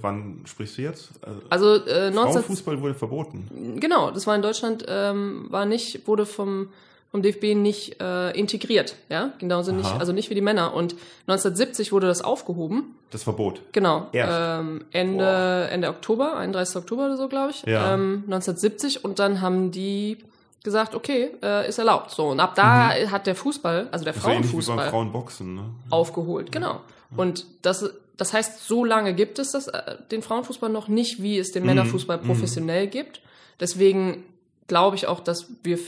[0.00, 1.10] wann sprichst du jetzt?
[1.50, 3.76] Also äh, 19 Fußball wurde verboten.
[3.80, 6.68] Genau, das war in Deutschland ähm, war nicht wurde vom
[7.10, 10.74] vom DFB nicht äh, integriert, ja, genauso nicht, also nicht wie die Männer.
[10.74, 10.94] Und
[11.26, 12.94] 1970 wurde das aufgehoben.
[13.10, 13.62] Das Verbot.
[13.72, 14.06] Genau.
[14.12, 16.76] Ähm, Ende Ende Oktober, 31.
[16.76, 17.62] Oktober oder so, glaube ich.
[17.64, 17.94] Ja.
[17.94, 20.18] Ähm, 1970 und dann haben die
[20.62, 22.12] gesagt, okay, äh, ist erlaubt.
[22.12, 23.10] So und ab da mhm.
[23.10, 25.64] hat der Fußball, also der Frauenfußball, so Frauenboxen, ne?
[25.90, 26.52] aufgeholt.
[26.52, 26.80] Genau.
[27.16, 31.38] Und das das heißt, so lange gibt es das, äh, den Frauenfußball noch nicht, wie
[31.38, 31.70] es den mhm.
[31.70, 32.26] Männerfußball mhm.
[32.26, 33.22] professionell gibt.
[33.58, 34.24] Deswegen
[34.66, 35.78] glaube ich auch, dass wir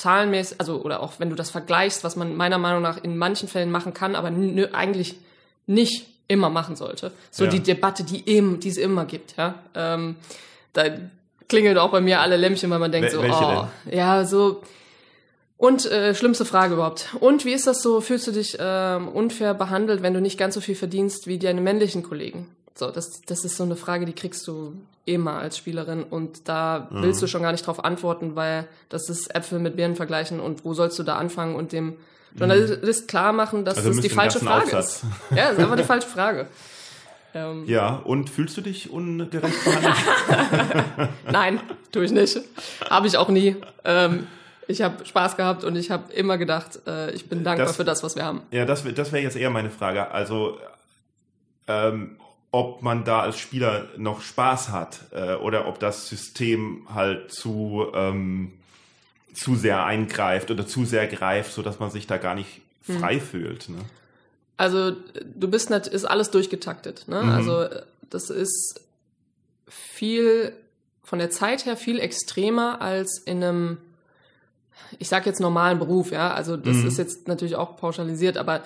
[0.00, 3.48] zahlenmäßig, also oder auch wenn du das vergleichst, was man meiner Meinung nach in manchen
[3.48, 4.32] Fällen machen kann, aber
[4.72, 5.16] eigentlich
[5.66, 7.12] nicht immer machen sollte.
[7.30, 7.50] So ja.
[7.50, 9.56] die Debatte, die eben, die es immer gibt, ja.
[9.74, 10.16] Ähm,
[10.72, 10.84] da
[11.48, 13.98] klingelt auch bei mir alle Lämpchen, weil man denkt Wel so, oh, denn?
[13.98, 14.62] ja, so.
[15.56, 17.08] Und äh, schlimmste Frage überhaupt.
[17.20, 18.00] Und wie ist das so?
[18.00, 21.60] Fühlst du dich ähm, unfair behandelt, wenn du nicht ganz so viel verdienst wie deine
[21.60, 22.48] männlichen Kollegen?
[22.80, 26.88] So, das, das ist so eine Frage, die kriegst du immer als Spielerin und da
[26.90, 27.02] mhm.
[27.02, 30.64] willst du schon gar nicht drauf antworten, weil das ist Äpfel mit Birnen vergleichen und
[30.64, 31.98] wo sollst du da anfangen und dem
[32.34, 35.02] Journalist klar machen, dass also das die falsche Frage Aufsatz.
[35.02, 35.36] ist.
[35.36, 36.48] Ja, das ist einfach die falsche Frage.
[37.32, 41.10] Ähm, ja, und fühlst du dich ungerecht behandelt?
[41.30, 41.60] Nein,
[41.92, 42.40] tue ich nicht.
[42.90, 43.54] Habe ich auch nie.
[43.84, 44.26] Ähm,
[44.66, 47.84] ich habe Spaß gehabt und ich habe immer gedacht, äh, ich bin dankbar das, für
[47.84, 48.42] das, was wir haben.
[48.50, 50.10] Ja, das, das wäre jetzt eher meine Frage.
[50.10, 50.58] Also
[51.68, 52.16] ähm,
[52.52, 57.86] ob man da als Spieler noch Spaß hat äh, oder ob das System halt zu,
[57.94, 58.52] ähm,
[59.34, 62.98] zu sehr eingreift oder zu sehr greift, so dass man sich da gar nicht hm.
[62.98, 63.20] frei hm.
[63.20, 63.68] fühlt.
[63.68, 63.78] Ne?
[64.56, 67.08] Also du bist nicht, ist alles durchgetaktet.
[67.08, 67.22] Ne?
[67.22, 67.30] Mhm.
[67.30, 67.66] Also
[68.10, 68.80] das ist
[69.68, 70.52] viel
[71.02, 73.78] von der Zeit her viel extremer als in einem,
[74.98, 76.34] ich sag jetzt normalen Beruf, ja.
[76.34, 76.88] Also das mhm.
[76.88, 78.62] ist jetzt natürlich auch pauschalisiert, aber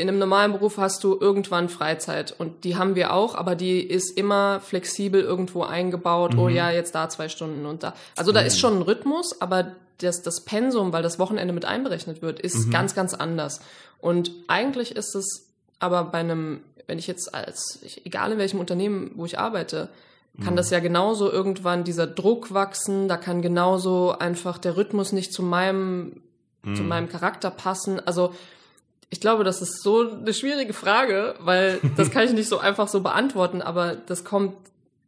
[0.00, 3.80] in einem normalen Beruf hast du irgendwann Freizeit und die haben wir auch, aber die
[3.80, 6.32] ist immer flexibel irgendwo eingebaut.
[6.32, 6.40] Oh mhm.
[6.40, 7.94] Oh ja, jetzt da zwei Stunden und da.
[8.16, 8.46] Also da mhm.
[8.46, 12.66] ist schon ein Rhythmus, aber das, das Pensum, weil das Wochenende mit einberechnet wird, ist
[12.66, 12.70] mhm.
[12.70, 13.60] ganz, ganz anders.
[14.00, 19.12] Und eigentlich ist es aber bei einem, wenn ich jetzt als, egal in welchem Unternehmen,
[19.16, 19.88] wo ich arbeite,
[20.42, 20.56] kann mhm.
[20.56, 25.42] das ja genauso irgendwann dieser Druck wachsen, da kann genauso einfach der Rhythmus nicht zu
[25.42, 26.22] meinem,
[26.62, 26.88] zu mhm.
[26.88, 28.00] meinem Charakter passen.
[28.00, 28.32] Also
[29.10, 32.88] ich glaube, das ist so eine schwierige Frage, weil das kann ich nicht so einfach
[32.88, 34.54] so beantworten, aber das kommt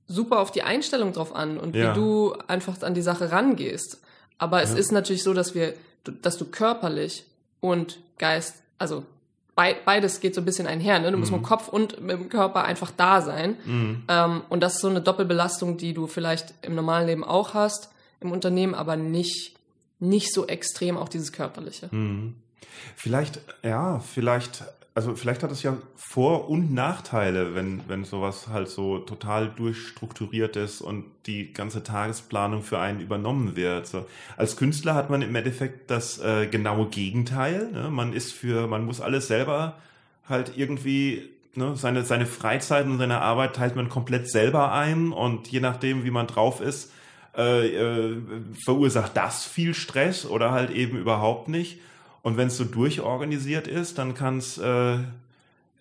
[0.09, 1.91] super auf die Einstellung drauf an und ja.
[1.91, 4.03] wie du einfach an die Sache rangehst.
[4.39, 4.79] Aber es ja.
[4.79, 7.25] ist natürlich so, dass wir, dass du körperlich
[7.61, 9.05] und Geist, also
[9.55, 10.99] beides geht so ein bisschen einher.
[10.99, 11.13] Ne?
[11.13, 11.39] Du musst mhm.
[11.39, 13.57] mit dem Kopf und mit dem Körper einfach da sein.
[13.65, 14.03] Mhm.
[14.09, 17.91] Ähm, und das ist so eine Doppelbelastung, die du vielleicht im normalen Leben auch hast,
[18.21, 19.57] im Unternehmen, aber nicht,
[20.01, 21.89] nicht so extrem auch dieses Körperliche.
[21.91, 22.35] Mhm.
[22.97, 28.69] Vielleicht, ja, vielleicht, also vielleicht hat es ja Vor- und Nachteile, wenn, wenn sowas halt
[28.69, 33.87] so total durchstrukturiert ist und die ganze Tagesplanung für einen übernommen wird.
[33.87, 37.71] So, als Künstler hat man im Endeffekt das äh, genaue Gegenteil.
[37.73, 37.91] Ne?
[37.91, 39.79] Man ist für, man muss alles selber
[40.29, 45.49] halt irgendwie ne, seine, seine Freizeit und seine Arbeit teilt man komplett selber ein und
[45.49, 46.93] je nachdem, wie man drauf ist,
[47.37, 48.17] äh, äh,
[48.63, 51.79] verursacht das viel Stress oder halt eben überhaupt nicht.
[52.23, 54.99] Und wenn es so durchorganisiert ist, dann kann es äh,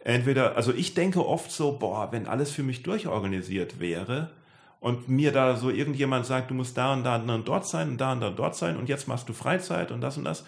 [0.03, 4.31] entweder, also ich denke oft so, boah, wenn alles für mich durchorganisiert wäre
[4.79, 7.97] und mir da so irgendjemand sagt, du musst da und da und dort sein und
[7.99, 10.43] da und da dort sein und jetzt machst du Freizeit und das und das,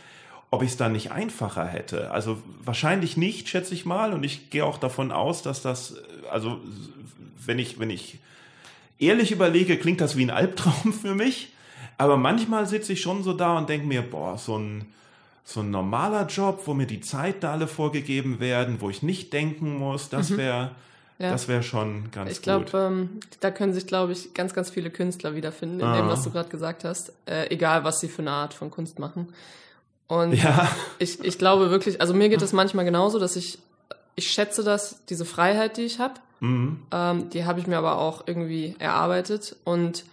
[0.53, 2.11] ob ich es dann nicht einfacher hätte.
[2.11, 4.13] Also wahrscheinlich nicht, schätze ich mal.
[4.13, 5.95] Und ich gehe auch davon aus, dass das,
[6.31, 6.59] also
[7.43, 8.19] wenn ich, wenn ich
[8.99, 11.53] ehrlich überlege, klingt das wie ein Albtraum für mich.
[11.97, 14.85] Aber manchmal sitze ich schon so da und denke mir, boah, so ein
[15.43, 19.33] so ein normaler Job, wo mir die Zeit da alle vorgegeben werden, wo ich nicht
[19.33, 20.71] denken muss, das wäre
[21.19, 21.25] mhm.
[21.25, 21.31] ja.
[21.31, 22.67] das wäre schon ganz ich glaub, gut.
[22.67, 25.97] Ich glaube, ähm, da können sich, glaube ich, ganz, ganz viele Künstler wiederfinden in ah.
[25.97, 28.99] dem, was du gerade gesagt hast, äh, egal was sie für eine Art von Kunst
[28.99, 29.33] machen.
[30.07, 30.69] Und ja.
[30.99, 33.59] ich, ich glaube wirklich, also mir geht es manchmal genauso, dass ich,
[34.15, 36.79] ich schätze das, diese Freiheit, die ich habe, mhm.
[36.91, 40.05] ähm, die habe ich mir aber auch irgendwie erarbeitet und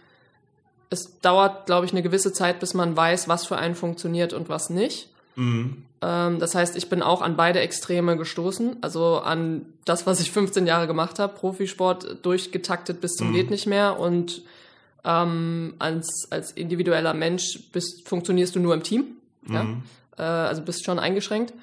[0.93, 4.49] es dauert, glaube ich, eine gewisse Zeit, bis man weiß, was für einen funktioniert und
[4.49, 5.10] was nicht.
[5.37, 5.85] Mhm.
[6.03, 8.77] Ähm, das heißt, ich bin auch an beide Extreme gestoßen.
[8.81, 13.35] Also an das, was ich 15 Jahre gemacht habe, Profisport durchgetaktet bis zum mhm.
[13.35, 14.43] geht nicht mehr und
[15.05, 19.05] ähm, als, als individueller Mensch bist, funktionierst du nur im Team.
[19.43, 19.55] Mhm.
[19.55, 19.67] Ja?
[20.19, 21.55] Äh, also bist schon eingeschränkt.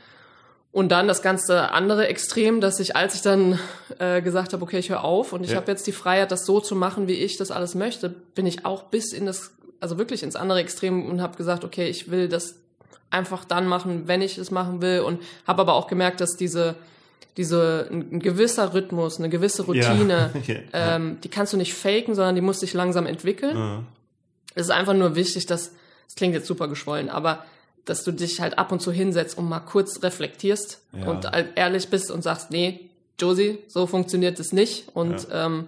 [0.72, 3.58] Und dann das ganze andere Extrem, dass ich, als ich dann
[3.98, 5.58] äh, gesagt habe, okay, ich höre auf und ich ja.
[5.58, 8.66] habe jetzt die Freiheit, das so zu machen, wie ich das alles möchte, bin ich
[8.66, 12.28] auch bis in das, also wirklich ins andere Extrem und habe gesagt, okay, ich will
[12.28, 12.56] das
[13.10, 16.76] einfach dann machen, wenn ich es machen will und habe aber auch gemerkt, dass diese
[17.38, 20.56] diese ein, gewisser Rhythmus, eine gewisse Routine, ja.
[20.74, 23.56] ähm, die kannst du nicht faken, sondern die muss sich langsam entwickeln.
[23.56, 23.84] Ja.
[24.56, 25.72] Es ist einfach nur wichtig, dass
[26.08, 27.46] das klingt jetzt super geschwollen, aber
[27.86, 31.08] dass du dich halt ab und zu hinsetzt und mal kurz reflektierst ja.
[31.08, 32.90] und ehrlich bist und sagst, nee,
[33.20, 35.68] Josie, so funktioniert es nicht und ähm,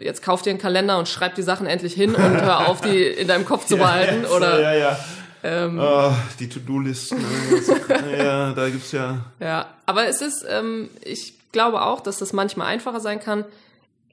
[0.00, 3.02] jetzt kauf dir einen Kalender und schreib die Sachen endlich hin und hör auf, die
[3.02, 4.22] in deinem Kopf zu behalten.
[4.28, 4.98] ja, oder ja, ja.
[5.42, 7.18] Ähm, oh, die To-Do-Listen.
[8.18, 9.24] ja, da gibt's ja.
[9.40, 13.44] Ja, aber es ist, ähm, ich glaube auch, dass das manchmal einfacher sein kann.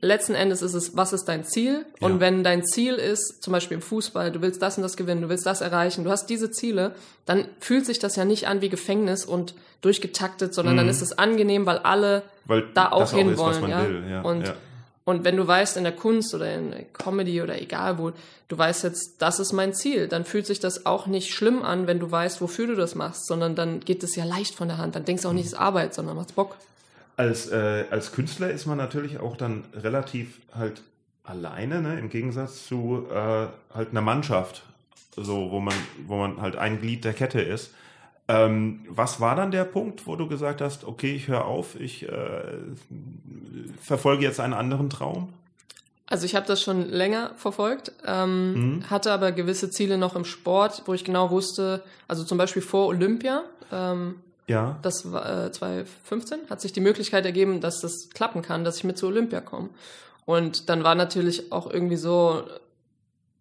[0.01, 1.85] Letzten Endes ist es, was ist dein Ziel?
[1.99, 2.19] Und ja.
[2.19, 5.29] wenn dein Ziel ist, zum Beispiel im Fußball, du willst das und das gewinnen, du
[5.29, 6.93] willst das erreichen, du hast diese Ziele,
[7.25, 10.79] dann fühlt sich das ja nicht an wie Gefängnis und durchgetaktet, sondern mhm.
[10.79, 13.67] dann ist es angenehm, weil alle weil da auch hinwollen.
[13.67, 13.87] Ja?
[13.87, 14.21] ja?
[14.21, 14.51] Und ja.
[14.51, 14.53] Und
[15.05, 18.11] wenn du weißt in der Kunst oder in Comedy oder egal wo,
[18.47, 21.85] du weißt jetzt, das ist mein Ziel, dann fühlt sich das auch nicht schlimm an,
[21.85, 24.79] wenn du weißt, wofür du das machst, sondern dann geht es ja leicht von der
[24.79, 24.95] Hand.
[24.95, 26.55] Dann denkst du auch nicht, es ist Arbeit, sondern macht's Bock.
[27.17, 30.81] Als, äh, als Künstler ist man natürlich auch dann relativ halt
[31.23, 31.99] alleine, ne?
[31.99, 34.63] im Gegensatz zu äh, halt einer Mannschaft,
[35.15, 35.75] so wo man,
[36.07, 37.71] wo man halt ein Glied der Kette ist.
[38.27, 42.09] Ähm, was war dann der Punkt, wo du gesagt hast, okay, ich höre auf, ich
[42.09, 42.57] äh,
[43.79, 45.29] verfolge jetzt einen anderen Traum?
[46.07, 48.89] Also ich habe das schon länger verfolgt, ähm, mhm.
[48.89, 52.87] hatte aber gewisse Ziele noch im Sport, wo ich genau wusste, also zum Beispiel vor
[52.87, 54.15] Olympia, ähm,
[54.47, 54.77] ja.
[54.83, 58.83] das war äh, 2015, hat sich die Möglichkeit ergeben, dass das klappen kann, dass ich
[58.83, 59.69] mit zu Olympia komme.
[60.25, 62.43] Und dann war natürlich auch irgendwie so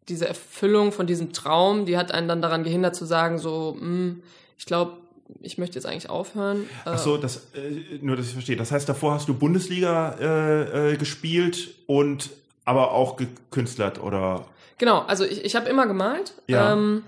[0.09, 3.81] diese Erfüllung von diesem Traum, die hat einen dann daran gehindert zu sagen, so, mh,
[3.81, 4.23] hm,
[4.65, 4.97] ich glaube,
[5.43, 6.65] ich möchte jetzt eigentlich aufhören.
[6.87, 8.57] Ach so, das, äh, nur, dass ich verstehe.
[8.57, 12.31] Das heißt, davor hast du Bundesliga äh, äh, gespielt und
[12.65, 14.47] aber auch gekünstlert, oder?
[14.79, 16.33] Genau, also ich, ich habe immer gemalt.
[16.47, 16.73] Ja.
[16.73, 17.03] Ähm,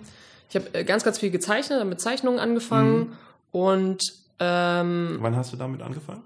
[0.50, 3.12] ich habe äh, ganz, ganz viel gezeichnet, mit Zeichnungen angefangen mhm.
[3.52, 4.02] und
[4.38, 6.22] ähm, Wann hast du damit angefangen?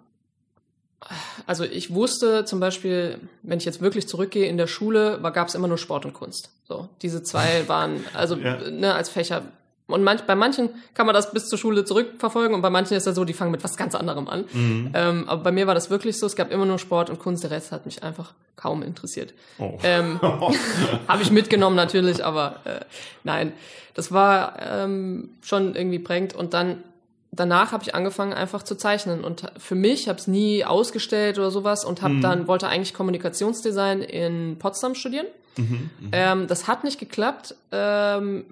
[1.46, 5.54] Also ich wusste zum Beispiel, wenn ich jetzt wirklich zurückgehe, in der Schule gab es
[5.54, 6.50] immer nur Sport und Kunst.
[6.64, 8.68] So, diese zwei waren, also ja.
[8.68, 9.42] ne, als Fächer
[9.92, 13.06] und manch, bei manchen kann man das bis zur Schule zurückverfolgen und bei manchen ist
[13.06, 14.44] ja so, die fangen mit was ganz anderem an.
[14.52, 14.90] Mhm.
[14.94, 17.44] Ähm, aber bei mir war das wirklich so, es gab immer nur Sport und Kunst,
[17.44, 19.34] der Rest hat mich einfach kaum interessiert.
[19.58, 19.78] Oh.
[19.82, 20.20] Ähm,
[21.08, 22.80] Habe ich mitgenommen natürlich, aber äh,
[23.24, 23.52] nein,
[23.94, 26.34] das war ähm, schon irgendwie prägend.
[26.34, 26.82] Und dann
[27.32, 31.50] danach habe ich angefangen einfach zu zeichnen und für mich habe es nie ausgestellt oder
[31.50, 32.20] sowas und habe mhm.
[32.22, 35.26] dann wollte eigentlich Kommunikationsdesign in Potsdam studieren.
[35.56, 36.08] Mhm, mh.
[36.12, 37.54] ähm, das hat nicht geklappt.
[37.72, 38.44] Ähm,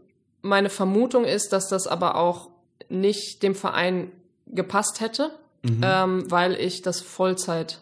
[0.42, 2.48] meine Vermutung ist, dass das aber auch
[2.88, 4.11] nicht dem Verein
[4.46, 5.31] gepasst hätte,
[5.62, 5.81] mhm.
[5.83, 7.81] ähm, weil ich das Vollzeit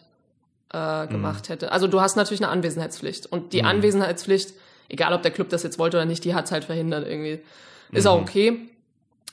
[0.73, 1.53] äh, gemacht mhm.
[1.53, 1.71] hätte.
[1.71, 3.67] Also du hast natürlich eine Anwesenheitspflicht und die mhm.
[3.67, 4.53] Anwesenheitspflicht,
[4.89, 7.39] egal ob der Club das jetzt wollte oder nicht, die hat es halt verhindert irgendwie.
[7.91, 8.23] Ist auch mhm.
[8.23, 8.69] okay.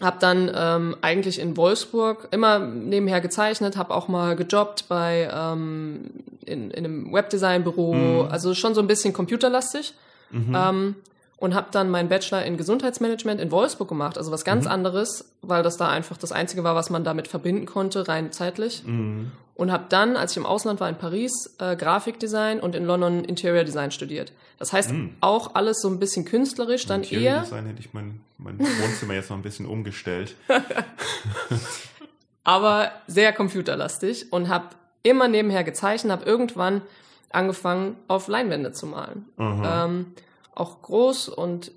[0.00, 6.10] Hab dann ähm, eigentlich in Wolfsburg immer nebenher gezeichnet, hab auch mal gejobbt bei ähm,
[6.44, 8.28] in, in einem Webdesign-Büro, mhm.
[8.28, 9.94] also schon so ein bisschen computerlastig.
[10.30, 10.54] Mhm.
[10.54, 10.94] Ähm,
[11.36, 14.70] und habe dann meinen Bachelor in Gesundheitsmanagement in Wolfsburg gemacht, also was ganz mhm.
[14.70, 18.84] anderes, weil das da einfach das Einzige war, was man damit verbinden konnte, rein zeitlich.
[18.84, 19.32] Mhm.
[19.56, 23.24] Und habe dann, als ich im Ausland war in Paris, äh, Grafikdesign und in London
[23.24, 24.32] Interior Design studiert.
[24.58, 25.14] Das heißt, mhm.
[25.20, 27.40] auch alles so ein bisschen künstlerisch, dann Interior eher...
[27.42, 30.34] Design hätte ich mein, mein Wohnzimmer jetzt noch ein bisschen umgestellt.
[32.44, 34.70] Aber sehr computerlastig und habe
[35.02, 36.82] immer nebenher gezeichnet, habe irgendwann
[37.30, 39.26] angefangen, auf Leinwände zu malen.
[39.38, 40.06] Ähm,
[40.54, 41.72] auch groß und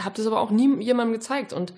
[0.00, 1.52] habe das aber auch nie jemandem gezeigt.
[1.52, 1.72] Und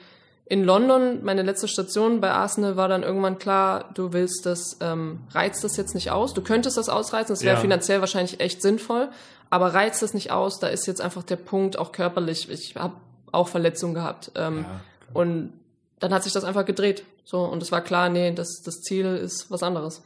[0.48, 5.20] in London, meine letzte Station bei Arsenal, war dann irgendwann klar, du willst das, ähm,
[5.32, 6.34] reizt das jetzt nicht aus.
[6.34, 7.60] Du könntest das ausreizen, das wäre ja.
[7.60, 9.08] finanziell wahrscheinlich echt sinnvoll,
[9.50, 12.94] aber reizt das nicht aus, da ist jetzt einfach der Punkt, auch körperlich, ich habe
[13.32, 14.30] auch Verletzungen gehabt.
[14.36, 14.80] Ähm, ja,
[15.14, 15.52] und
[15.98, 17.04] dann hat sich das einfach gedreht.
[17.24, 20.02] So, und es war klar, nee, das, das Ziel ist was anderes.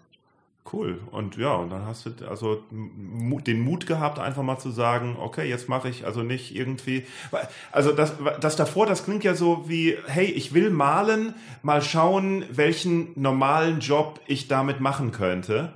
[0.71, 1.01] Cool.
[1.11, 5.49] Und ja, und dann hast du also den Mut gehabt, einfach mal zu sagen, okay,
[5.49, 7.07] jetzt mache ich also nicht irgendwie.
[7.73, 12.45] Also das, das davor, das klingt ja so wie, hey, ich will malen, mal schauen,
[12.51, 15.73] welchen normalen Job ich damit machen könnte.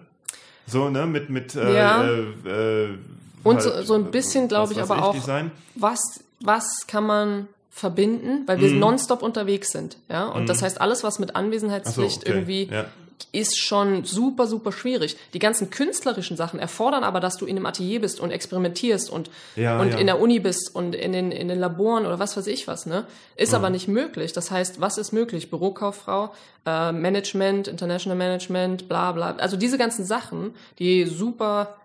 [0.66, 2.04] So, ne, mit, mit äh, ja.
[2.04, 2.98] äh, äh,
[3.42, 5.50] Und halt, so, so ein bisschen, glaube ich, aber ich auch, Design.
[5.74, 6.00] was,
[6.40, 8.78] was kann man verbinden, weil wir mm.
[8.78, 10.26] nonstop unterwegs sind, ja.
[10.28, 10.46] Und mm.
[10.46, 12.30] das heißt, alles, was mit Anwesenheitspflicht so, okay.
[12.30, 12.84] irgendwie ja
[13.32, 15.16] ist schon super, super schwierig.
[15.34, 19.30] Die ganzen künstlerischen Sachen erfordern aber, dass du in einem Atelier bist und experimentierst und,
[19.56, 19.98] ja, und ja.
[19.98, 22.86] in der Uni bist und in den, in den Laboren oder was weiß ich was,
[22.86, 23.06] ne?
[23.36, 23.56] Ist mhm.
[23.56, 24.32] aber nicht möglich.
[24.32, 25.50] Das heißt, was ist möglich?
[25.50, 26.32] Bürokauffrau,
[26.64, 29.36] äh, Management, International Management, bla, bla.
[29.36, 31.76] Also diese ganzen Sachen, die super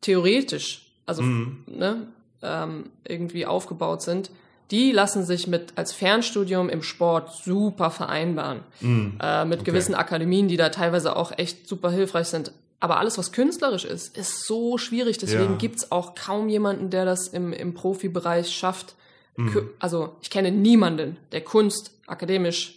[0.00, 1.64] theoretisch, also, mhm.
[1.66, 2.06] ne,
[2.42, 4.30] ähm, irgendwie aufgebaut sind,
[4.70, 8.60] die lassen sich mit als Fernstudium im Sport super vereinbaren.
[8.80, 9.18] Mhm.
[9.20, 12.52] Äh, mit gewissen Akademien, die da teilweise auch echt super hilfreich sind.
[12.78, 15.18] Aber alles, was künstlerisch ist, ist so schwierig.
[15.18, 15.56] Deswegen Ja.
[15.58, 18.94] gibt's auch kaum jemanden, der das im, im Profibereich schafft.
[19.36, 22.76] Kü- Also ich kenne niemanden, der Kunst akademisch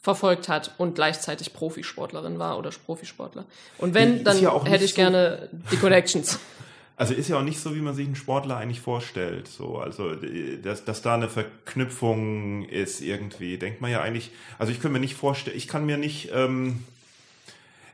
[0.00, 3.46] verfolgt hat und gleichzeitig Profisportlerin war oder Profisportler.
[3.78, 6.38] Und wenn, dann ja hätte ich so- gerne die Connections.
[6.96, 9.48] Also ist ja auch nicht so, wie man sich einen Sportler eigentlich vorstellt.
[9.48, 10.14] So, also
[10.62, 14.30] dass, dass da eine Verknüpfung ist irgendwie, denkt man ja eigentlich.
[14.58, 16.84] Also ich kann mir nicht vorstellen, ich kann mir nicht, ähm,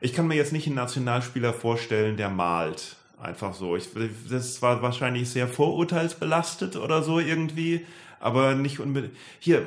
[0.02, 2.96] ich kann mir jetzt nicht einen Nationalspieler vorstellen, der malt.
[3.22, 3.76] Einfach so.
[3.76, 3.88] Ich,
[4.30, 7.84] das war wahrscheinlich sehr vorurteilsbelastet oder so irgendwie,
[8.18, 9.14] aber nicht unbedingt.
[9.40, 9.64] Hier, äh,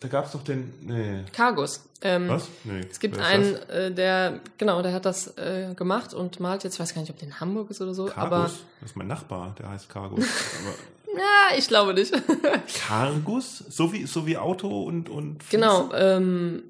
[0.00, 0.72] da gab es doch den.
[0.82, 1.24] Nee.
[1.32, 1.82] Cargus.
[2.02, 2.48] Ähm, Was?
[2.64, 2.86] Nee.
[2.90, 6.80] Es gibt einen, äh, der, genau, der hat das äh, gemacht und malt jetzt, ich
[6.80, 8.58] weiß gar nicht, ob der in Hamburg ist oder so, aber Cargus?
[8.80, 10.24] Das ist mein Nachbar, der heißt Cargus.
[10.60, 12.12] aber ja, ich glaube nicht.
[12.86, 13.58] Cargus?
[13.70, 16.62] So wie, so wie Auto und, und genau, ähm,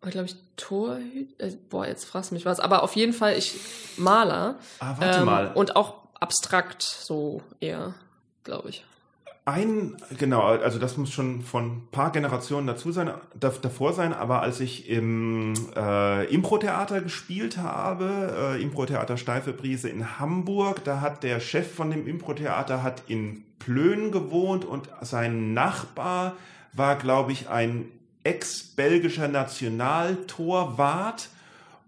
[0.00, 3.54] glaube ich, Torhüt, äh, boah, jetzt fragst mich was, aber auf jeden Fall ich
[3.96, 4.56] Maler.
[4.80, 5.52] Ah, warte ähm, mal.
[5.54, 7.94] Und auch abstrakt so eher,
[8.42, 8.84] glaube ich.
[9.44, 14.40] Ein, genau, also das muss schon von paar Generationen dazu sein, da, davor sein, aber
[14.40, 21.24] als ich im äh, Impro-Theater gespielt habe, äh, Impro-Theater Steife Brise in Hamburg, da hat
[21.24, 26.36] der Chef von dem Impro-Theater hat in Plön gewohnt und sein Nachbar
[26.72, 27.86] war, glaube ich, ein
[28.22, 31.30] ex-belgischer Nationaltorwart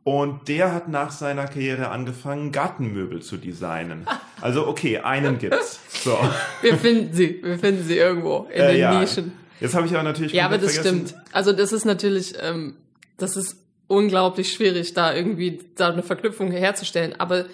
[0.04, 4.06] und der hat nach seiner Karriere angefangen, Gartenmöbel zu designen.
[4.40, 5.80] Also okay, einen gibt's.
[6.04, 6.18] So.
[6.62, 9.00] Wir finden sie, wir finden sie irgendwo in Äh, den ja.
[9.00, 9.32] Nischen.
[9.60, 11.06] Jetzt habe ich aber natürlich Ja, aber das vergessen.
[11.08, 11.24] stimmt.
[11.32, 12.74] Also das ist natürlich, ähm,
[13.16, 17.14] das ist unglaublich schwierig, da irgendwie da eine Verknüpfung herzustellen.
[17.18, 17.46] Aber äh,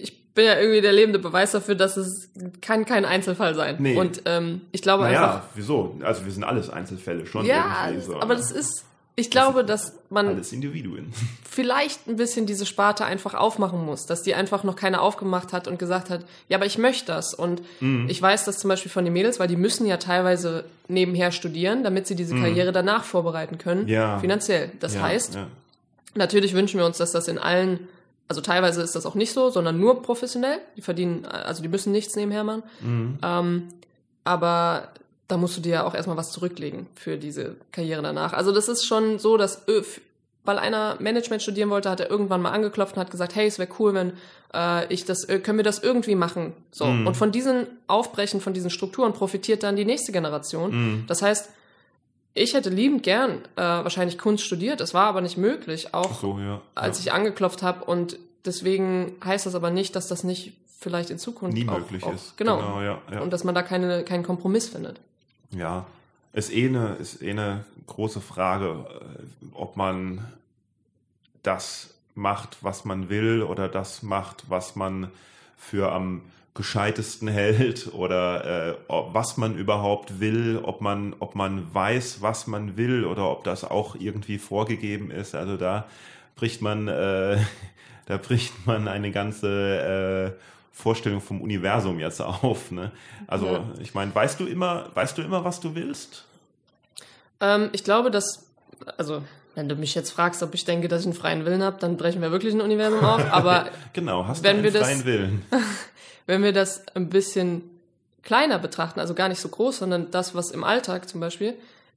[0.00, 3.76] ich bin ja irgendwie der lebende Beweis dafür, dass es kann kein Einzelfall sein.
[3.80, 3.96] Nee.
[3.96, 5.96] Und ähm, ich glaube einfach, Naja, wieso?
[6.04, 8.20] Also wir sind alles Einzelfälle schon ja, irgendwie so.
[8.20, 8.84] aber das ist,
[9.18, 11.12] ich glaube, dass man alles Individuen.
[11.50, 15.66] vielleicht ein bisschen diese Sparte einfach aufmachen muss, dass die einfach noch keiner aufgemacht hat
[15.68, 17.32] und gesagt hat, ja, aber ich möchte das.
[17.34, 18.08] Und Mhm.
[18.10, 21.82] ich weiß das zum Beispiel von den Mädels, weil die müssen ja teilweise nebenher studieren,
[21.82, 23.88] damit sie diese Karriere danach vorbereiten können, Mhm.
[23.88, 24.18] Ja.
[24.18, 24.70] finanziell.
[24.80, 25.46] Das Ja, heißt, ja.
[26.14, 27.88] natürlich wünschen wir uns, dass das in allen,
[28.28, 30.58] also teilweise ist das auch nicht so, sondern nur professionell.
[30.76, 32.62] Die verdienen, also die müssen nichts nebenher machen.
[32.80, 33.18] Mhm.
[33.22, 33.62] Ähm,
[34.24, 34.88] aber
[35.28, 38.32] da musst du dir ja auch erstmal was zurücklegen für diese Karriere danach.
[38.32, 40.00] Also das ist schon so, dass f-
[40.44, 43.58] weil einer Management studieren wollte, hat er irgendwann mal angeklopft und hat gesagt, hey, es
[43.58, 44.12] wäre cool, wenn
[44.54, 46.52] äh, ich das, äh, können wir das irgendwie machen?
[46.70, 46.86] So.
[46.86, 47.08] Mhm.
[47.08, 50.70] Und von diesen Aufbrechen, von diesen Strukturen profitiert dann die nächste Generation.
[50.70, 51.04] Mhm.
[51.08, 51.50] Das heißt,
[52.34, 56.38] ich hätte liebend gern äh, wahrscheinlich Kunst studiert, es war aber nicht möglich, auch so,
[56.38, 56.60] ja.
[56.76, 57.06] als ja.
[57.06, 57.84] ich angeklopft habe.
[57.84, 62.04] Und deswegen heißt das aber nicht, dass das nicht vielleicht in Zukunft nie auch, möglich
[62.04, 62.36] auch, ist.
[62.36, 62.80] Genau.
[62.80, 63.20] ja, ja.
[63.20, 65.00] Und dass man da keine, keinen Kompromiss findet.
[65.50, 65.86] Ja,
[66.32, 70.26] ist eh eine, ist eh eine große Frage, äh, ob man
[71.42, 75.10] das macht, was man will oder das macht, was man
[75.56, 76.22] für am
[76.54, 82.46] gescheitesten hält oder äh, ob, was man überhaupt will, ob man, ob man weiß, was
[82.46, 85.34] man will oder ob das auch irgendwie vorgegeben ist.
[85.34, 85.86] Also da
[86.34, 87.38] bricht man, äh,
[88.06, 92.70] da bricht man eine ganze äh, Vorstellung vom Universum jetzt auf.
[92.70, 92.92] Ne?
[93.26, 93.64] Also Ja.
[93.80, 96.24] ich meine, weißt du immer, weißt du immer, was du willst?
[97.40, 98.46] Ähm, ich glaube, dass,
[98.98, 99.22] also,
[99.54, 101.96] wenn du mich jetzt fragst, ob ich denke, dass ich einen freien Willen habe, dann
[101.96, 103.24] brechen wir wirklich ein Universum auf.
[103.32, 105.46] Aber Genau, hast Wenn du wir einen das- freien Willen?
[106.26, 107.62] wenn wir das ein bisschen
[108.22, 111.54] kleiner betrachten, also gar nicht so groß, sondern das, was im Alltag zum Beispiel,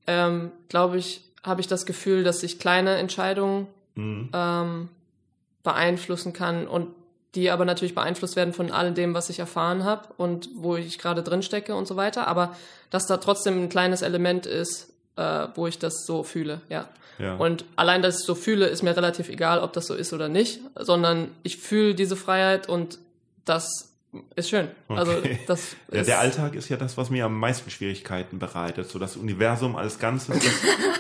[0.07, 4.29] ähm, glaube ich, habe ich das Gefühl, dass ich kleine Entscheidungen Mhm.
[4.33, 4.89] ähm,
[5.63, 6.87] beeinflussen kann und
[7.35, 10.97] die aber natürlich beeinflusst werden von all dem, was ich erfahren habe und wo ich
[10.97, 12.27] gerade drin stecke und so weiter.
[12.27, 12.55] Aber
[12.89, 16.87] dass da trotzdem ein kleines Element ist, äh, wo ich das so fühle, ja.
[17.19, 17.35] Ja.
[17.35, 20.29] Und allein, dass ich so fühle, ist mir relativ egal, ob das so ist oder
[20.29, 22.97] nicht, sondern ich fühle diese Freiheit und
[23.43, 23.91] das
[24.35, 24.67] ist schön.
[24.87, 25.39] Also Okay.
[25.47, 28.89] das ja, der Alltag ist ja das, was mir am meisten Schwierigkeiten bereitet.
[28.89, 30.53] So das Universum als Ganzes, das,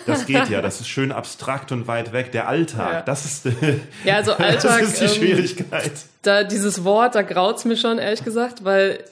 [0.05, 0.61] das geht ja.
[0.61, 2.31] Das ist schön abstrakt und weit weg.
[2.31, 3.01] Der Alltag, Ja.
[3.01, 3.45] das ist,
[4.05, 5.91] Ja, also das Alltag, ist die ähm, Schwierigkeit.
[6.21, 9.03] da dieses Wort, da graut's mir schon, ehrlich gesagt, weil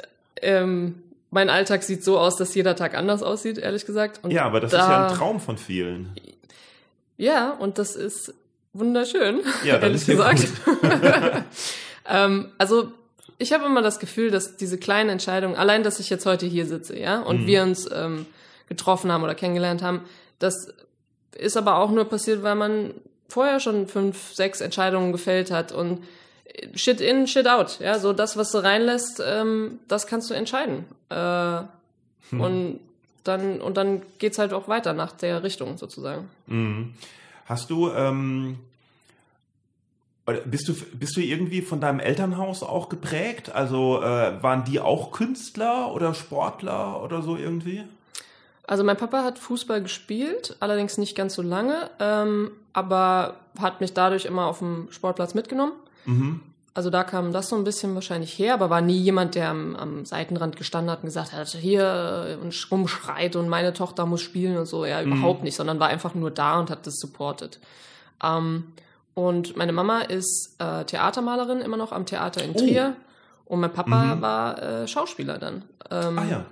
[0.43, 4.19] ähm, mein Alltag sieht so aus, dass jeder Tag anders aussieht, ehrlich gesagt.
[4.23, 6.12] Und Ja, aber das da, ist ja ein Traum von vielen.
[7.17, 8.33] Ja, und das ist
[8.73, 10.48] wunderschön, Ja, ehrlich gesagt.
[12.08, 12.91] ähm, also
[13.38, 16.65] ich habe immer das Gefühl, dass diese kleinen Entscheidungen, allein, dass ich jetzt heute hier
[16.65, 17.48] sitze, ja, und Mhm.
[17.48, 18.25] wir uns ähm,
[18.67, 20.02] getroffen haben oder kennengelernt haben,
[20.40, 20.73] das
[21.36, 22.94] ist aber auch nur passiert, weil man
[23.30, 26.04] vorher schon fünf, sechs Entscheidungen gefällt hat und
[26.73, 30.86] Shit in, Shit out, ja, so das, was du reinlässt, ähm, das kannst du entscheiden.
[31.10, 31.62] Äh,
[32.30, 32.42] Hm.
[32.42, 32.80] Und
[33.23, 36.30] dann, und dann geht's halt auch weiter nach der Richtung sozusagen.
[36.48, 36.94] Mhm.
[37.46, 38.58] Hast du, ähm,
[40.46, 43.54] bist du, bist du irgendwie von deinem Elternhaus auch geprägt?
[43.54, 47.84] Also äh, waren die auch Künstler oder Sportler oder so irgendwie?
[48.65, 53.94] Also mein Papa hat Fußball gespielt, allerdings nicht ganz so lange, ähm, aber hat mich
[53.94, 55.71] dadurch immer auf dem Sportplatz mitgenommen.
[56.04, 56.42] Mhm.
[56.73, 59.75] Also da kam das so ein bisschen wahrscheinlich her, aber war nie jemand, der am,
[59.78, 64.21] am Seitenrand gestanden hat und gesagt hat, hier äh, und rumschreit und meine Tochter muss
[64.21, 64.86] spielen und so.
[64.86, 65.13] Ja, mhm.
[65.13, 67.60] überhaupt nicht, sondern war einfach nur da und hat das supportet.
[68.21, 68.65] Ähm,
[69.17, 72.95] und meine Mama ist äh, Theatermalerin immer noch am Theater in Trier.
[73.45, 73.53] Oh.
[73.53, 74.21] Und mein Papa mhm.
[74.21, 75.63] war äh, Schauspieler dann.
[75.89, 76.45] Ähm, ah ja.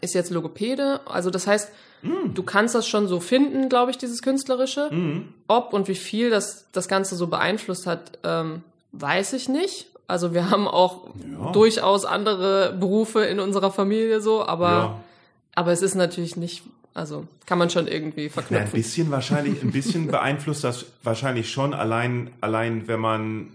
[0.00, 1.00] Ist jetzt Logopäde.
[1.06, 1.70] Also das heißt,
[2.02, 2.34] mhm.
[2.34, 4.90] du kannst das schon so finden, glaube ich, dieses Künstlerische.
[4.90, 5.32] Mhm.
[5.48, 8.62] Ob und wie viel das das Ganze so beeinflusst hat, ähm,
[8.92, 9.86] Weiß ich nicht.
[10.06, 11.52] Also wir haben auch ja.
[11.52, 15.00] durchaus andere Berufe in unserer Familie so, aber, ja.
[15.54, 16.64] aber es ist natürlich nicht,
[17.00, 18.66] also kann man schon irgendwie verknüpfen.
[18.66, 23.48] Ja, ein bisschen wahrscheinlich, ein bisschen beeinflusst das wahrscheinlich schon, allein, allein wenn man,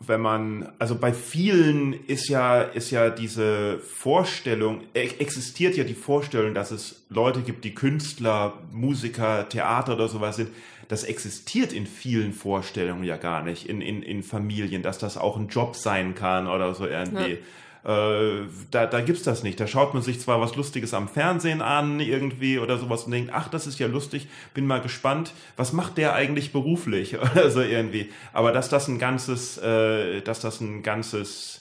[0.00, 6.54] wenn man, also bei vielen ist ja, ist ja diese Vorstellung, existiert ja die Vorstellung,
[6.54, 10.48] dass es Leute gibt, die Künstler, Musiker, Theater oder sowas sind,
[10.88, 15.36] das existiert in vielen Vorstellungen ja gar nicht, in, in, in Familien, dass das auch
[15.36, 17.32] ein Job sein kann oder so irgendwie.
[17.32, 17.38] Ja.
[17.84, 19.58] Äh, da, da gibt's das nicht.
[19.58, 23.30] Da schaut man sich zwar was Lustiges am Fernsehen an, irgendwie oder sowas und denkt,
[23.32, 27.60] ach, das ist ja lustig, bin mal gespannt, was macht der eigentlich beruflich oder so
[27.60, 28.10] irgendwie.
[28.32, 31.60] Aber dass das ein ganzes, äh, dass das ein ganzes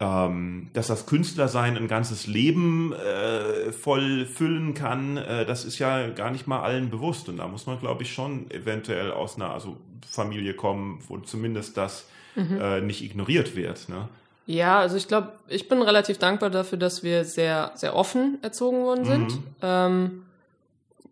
[0.00, 6.08] ähm, dass das Künstlersein ein ganzes Leben äh, voll füllen kann, äh, das ist ja
[6.08, 7.28] gar nicht mal allen bewusst.
[7.28, 9.76] Und da muss man, glaube ich, schon eventuell aus einer also
[10.08, 12.58] Familie kommen, wo zumindest das mhm.
[12.60, 13.88] äh, nicht ignoriert wird.
[13.88, 14.08] Ne?
[14.46, 18.82] Ja, also ich glaube, ich bin relativ dankbar dafür, dass wir sehr, sehr offen erzogen
[18.82, 19.36] worden sind.
[19.36, 19.44] Mhm.
[19.62, 20.22] Ähm,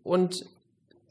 [0.03, 0.45] und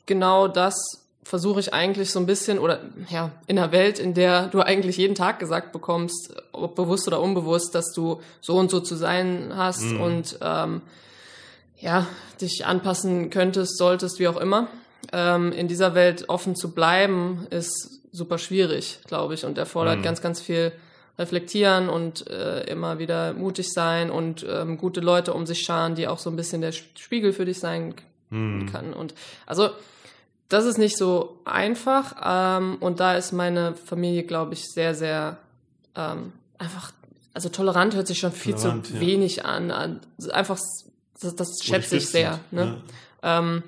[0.05, 0.76] genau das
[1.24, 4.97] versuche ich eigentlich so ein bisschen, oder ja, in einer Welt, in der du eigentlich
[4.97, 9.53] jeden Tag gesagt bekommst, ob bewusst oder unbewusst, dass du so und so zu sein
[9.55, 10.01] hast mhm.
[10.01, 10.82] und ähm,
[11.78, 12.07] ja,
[12.41, 14.67] dich anpassen könntest, solltest, wie auch immer.
[15.13, 20.03] Ähm, in dieser Welt offen zu bleiben, ist super schwierig, glaube ich, und erfordert mhm.
[20.03, 20.74] ganz, ganz viel
[21.20, 26.07] reflektieren und äh, immer wieder mutig sein und ähm, gute Leute um sich scharen, die
[26.07, 27.93] auch so ein bisschen der Spiegel für dich sein
[28.30, 28.72] mhm.
[28.72, 28.93] kann.
[28.93, 29.13] Und
[29.45, 29.70] also
[30.47, 35.38] das ist nicht so einfach ähm, und da ist meine Familie, glaube ich, sehr, sehr
[35.95, 36.93] ähm, einfach,
[37.34, 39.01] also tolerant hört sich schon viel tolerant, zu ja.
[39.01, 39.99] wenig an.
[40.32, 40.57] Einfach,
[41.22, 42.39] das, das schätze ich sehr.
[42.51, 42.82] Ne?
[43.22, 43.39] Ja.
[43.39, 43.63] Ähm,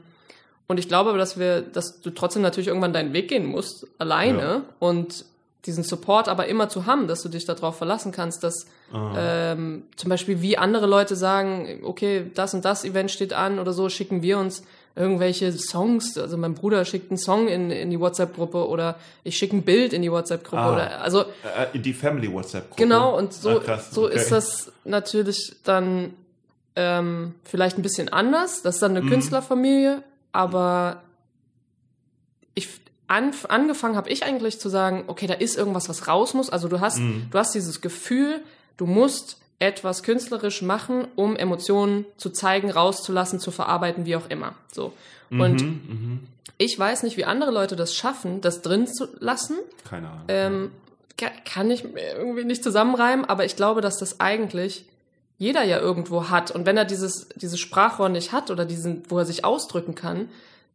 [0.68, 3.86] und ich glaube aber, dass wir, dass du trotzdem natürlich irgendwann deinen Weg gehen musst,
[3.98, 4.62] alleine ja.
[4.80, 5.26] und
[5.66, 10.10] diesen Support aber immer zu haben, dass du dich darauf verlassen kannst, dass ähm, zum
[10.10, 14.22] Beispiel wie andere Leute sagen, okay, das und das Event steht an oder so, schicken
[14.22, 14.64] wir uns
[14.96, 19.56] irgendwelche Songs, also mein Bruder schickt einen Song in, in die WhatsApp-Gruppe oder ich schicke
[19.56, 22.82] ein Bild in die WhatsApp-Gruppe ah, oder also äh, in die Family WhatsApp-Gruppe.
[22.82, 24.16] Genau und so ah, krass, so okay.
[24.16, 26.14] ist das natürlich dann
[26.76, 28.64] ähm, vielleicht ein bisschen anders.
[28.64, 29.10] Das ist dann eine mhm.
[29.10, 30.04] Künstlerfamilie,
[30.34, 31.04] aber
[32.54, 32.68] ich
[33.12, 36.50] an, angefangen habe ich eigentlich zu sagen, okay, da ist irgendwas, was raus muss.
[36.50, 37.28] Also du hast mhm.
[37.30, 38.42] du hast dieses Gefühl,
[38.78, 44.56] du musst etwas künstlerisch machen, um Emotionen zu zeigen, rauszulassen, zu verarbeiten, wie auch immer.
[44.72, 44.94] So.
[45.30, 46.20] Und mhm, mhm.
[46.58, 49.58] ich weiß nicht, wie andere Leute das schaffen, das drin zu lassen.
[49.88, 50.26] Keine Ahnung.
[50.30, 50.72] Ähm,
[51.46, 51.84] kann ich
[52.18, 54.86] irgendwie nicht zusammenreimen, aber ich glaube, dass das eigentlich
[55.38, 56.50] jeder ja irgendwo hat.
[56.50, 60.30] Und wenn er dieses, dieses Sprachrohr nicht hat oder diesen, wo er sich ausdrücken kann,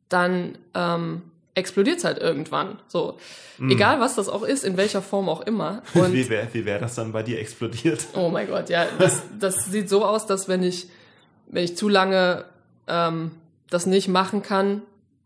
[0.09, 1.23] dann ähm,
[1.57, 2.79] explodiert es halt irgendwann.
[2.87, 3.19] So.
[3.59, 3.71] Mm.
[3.71, 5.83] Egal was das auch ist, in welcher Form auch immer.
[5.95, 8.07] Und wie wäre wie wär das dann bei dir explodiert?
[8.15, 8.87] Oh mein Gott, ja.
[8.99, 10.89] Das, das sieht so aus, dass wenn ich,
[11.49, 12.45] wenn ich zu lange
[12.87, 13.33] ähm,
[13.71, 14.83] das nicht machen kann,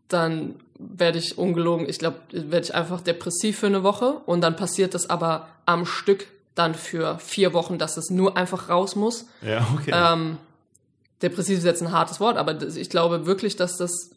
[0.07, 4.55] dann werde ich ungelogen, ich glaube, werde ich einfach depressiv für eine Woche und dann
[4.55, 9.25] passiert das aber am Stück dann für vier Wochen, dass es nur einfach raus muss.
[9.41, 9.91] Ja, okay.
[9.93, 10.37] Ähm,
[11.21, 14.11] depressiv ist jetzt ein hartes Wort, aber ich glaube wirklich, dass das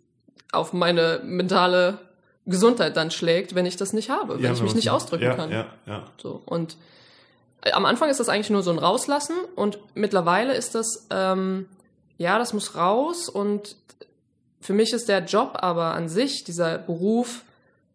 [0.53, 1.99] auf meine mentale
[2.47, 5.35] Gesundheit dann schlägt, wenn ich das nicht habe, wenn ja, ich mich nicht ausdrücken ja,
[5.35, 5.51] kann.
[5.51, 6.05] Ja, ja.
[6.21, 6.77] So und
[7.63, 11.67] äh, am Anfang ist das eigentlich nur so ein Rauslassen und mittlerweile ist das ähm,
[12.19, 13.77] ja, das muss raus und
[14.61, 17.43] für mich ist der Job aber an sich, dieser Beruf,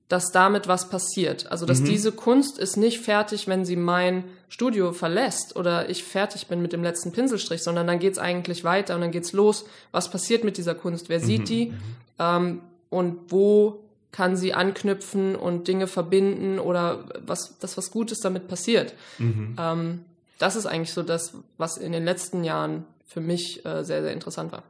[0.08, 1.52] dass damit was passiert.
[1.52, 1.86] Also, dass mhm.
[1.86, 6.74] diese Kunst ist nicht fertig, wenn sie mein Studio verlässt oder ich fertig bin mit
[6.74, 9.66] dem letzten Pinselstrich, sondern dann geht's eigentlich weiter und dann geht's los.
[9.92, 11.10] Was passiert mit dieser Kunst?
[11.10, 11.46] Wer sieht mhm.
[11.46, 11.66] die?
[11.68, 11.78] Mhm.
[12.20, 18.48] Ähm, und wo kann sie anknüpfen und Dinge verbinden oder was, das was Gutes damit
[18.48, 18.94] passiert?
[19.18, 19.56] Mhm.
[19.60, 20.06] Ähm,
[20.40, 24.14] das ist eigentlich so das, was in den letzten Jahren für mich äh, sehr, sehr
[24.14, 24.64] interessant war.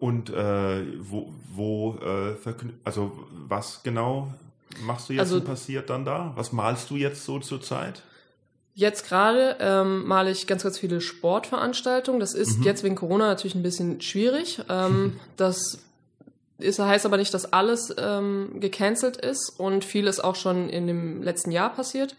[0.00, 2.34] Und äh, wo, wo äh,
[2.84, 4.32] also was genau
[4.82, 6.32] machst du jetzt also, und passiert dann da?
[6.34, 8.02] Was malst du jetzt so zur Zeit?
[8.74, 12.20] Jetzt gerade ähm, male ich ganz, ganz viele Sportveranstaltungen.
[12.20, 12.64] Das ist mhm.
[12.64, 14.60] jetzt wegen Corona natürlich ein bisschen schwierig.
[14.68, 15.80] Ähm, das
[16.58, 21.22] ist, heißt aber nicht, dass alles ähm, gecancelt ist und vieles auch schon in dem
[21.22, 22.16] letzten Jahr passiert.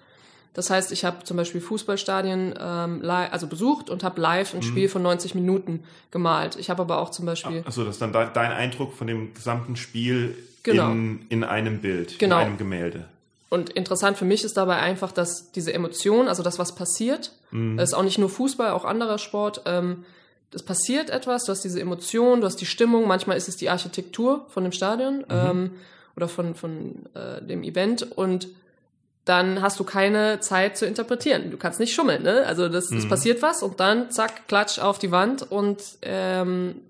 [0.53, 4.63] Das heißt, ich habe zum Beispiel Fußballstadien ähm, also besucht und habe live ein mhm.
[4.63, 6.55] Spiel von 90 Minuten gemalt.
[6.55, 7.63] Ich habe aber auch zum Beispiel.
[7.65, 10.91] Achso, das ist dann dein Eindruck von dem gesamten Spiel genau.
[10.91, 12.37] in, in einem Bild, genau.
[12.39, 13.05] in einem Gemälde.
[13.49, 17.79] Und interessant für mich ist dabei einfach, dass diese Emotion, also das, was passiert, mhm.
[17.79, 20.05] ist auch nicht nur Fußball, auch anderer Sport, ähm,
[20.53, 23.69] es passiert etwas, du hast diese Emotion, du hast die Stimmung, manchmal ist es die
[23.69, 25.25] Architektur von dem Stadion mhm.
[25.29, 25.71] ähm,
[26.15, 28.47] oder von, von äh, dem Event und
[29.25, 31.51] dann hast du keine Zeit zu interpretieren.
[31.51, 32.45] Du kannst nicht schummeln, ne?
[32.47, 33.07] Also das, mhm.
[33.09, 36.81] passiert was und dann zack, klatsch auf die Wand und ähm,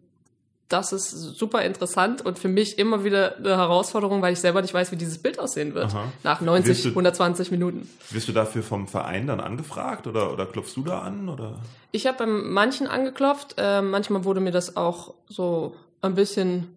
[0.69, 4.73] das ist super interessant und für mich immer wieder eine Herausforderung, weil ich selber nicht
[4.73, 5.87] weiß, wie dieses Bild aussehen wird.
[5.87, 6.05] Aha.
[6.23, 7.89] Nach 90, du, 120 Minuten.
[8.11, 11.27] Wirst du dafür vom Verein dann angefragt oder, oder klopfst du da an?
[11.27, 11.57] Oder?
[11.91, 13.55] Ich habe bei manchen angeklopft.
[13.57, 16.75] Äh, manchmal wurde mir das auch so ein bisschen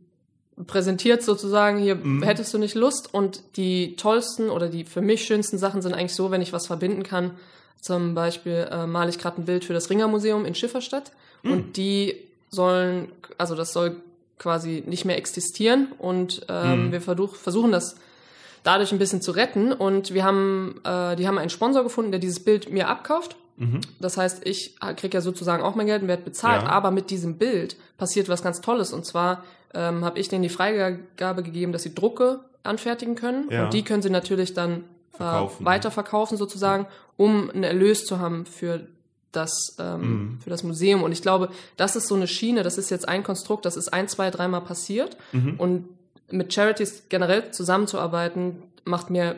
[0.67, 2.23] präsentiert sozusagen, hier mhm.
[2.23, 3.13] hättest du nicht Lust.
[3.13, 6.67] Und die tollsten oder die für mich schönsten Sachen sind eigentlich so, wenn ich was
[6.67, 7.33] verbinden kann.
[7.81, 11.13] Zum Beispiel äh, male ich gerade ein Bild für das Ringermuseum in Schifferstadt.
[11.43, 11.53] Mhm.
[11.53, 12.17] Und die
[12.53, 13.97] sollen, also das soll
[14.39, 16.93] quasi nicht mehr existieren und ähm, mhm.
[16.93, 17.97] wir versuch, versuchen das
[18.63, 22.21] dadurch ein bisschen zu retten und wir haben, äh, die haben einen Sponsor gefunden, der
[22.21, 23.37] dieses Bild mir abkauft.
[23.57, 23.81] Mhm.
[24.01, 26.69] Das heißt, ich kriege ja sozusagen auch mein Geld und werde bezahlt, ja.
[26.69, 29.45] aber mit diesem Bild passiert was ganz Tolles und zwar
[29.75, 33.65] ähm, habe ich denen die Freigabe gegeben, dass sie Drucke anfertigen können ja.
[33.65, 34.85] und die können sie natürlich dann
[35.15, 35.65] äh, verkaufen.
[35.65, 36.87] weiterverkaufen sozusagen,
[37.17, 38.87] um einen Erlös zu haben für
[39.33, 40.39] das ähm, mhm.
[40.43, 41.03] für das Museum.
[41.03, 43.93] Und ich glaube, das ist so eine Schiene, das ist jetzt ein Konstrukt, das ist
[43.93, 45.17] ein, zwei, dreimal passiert.
[45.33, 45.55] Mhm.
[45.59, 45.89] Und
[46.31, 49.37] mit Charities generell zusammenzuarbeiten, macht mir,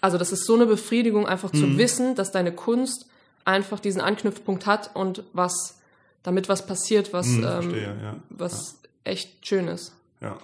[0.00, 1.58] also das ist so eine Befriedigung, einfach mhm.
[1.58, 3.06] zu wissen, dass deine Kunst
[3.44, 5.78] einfach diesen Anknüpfpunkt hat und was
[6.22, 8.16] damit was passiert, was, mhm, ähm, verstehe, ja.
[8.30, 9.12] was ja.
[9.12, 9.92] echt schön ist.
[10.20, 10.38] Ja.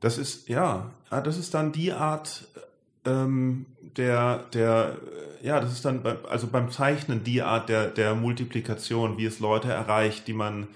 [0.00, 2.46] Das ist, ja, ah, das ist dann die Art
[3.04, 4.96] ähm, der, der,
[5.42, 9.40] ja, das ist dann, bei, also beim Zeichnen die Art der, der Multiplikation, wie es
[9.40, 10.68] Leute erreicht, die man,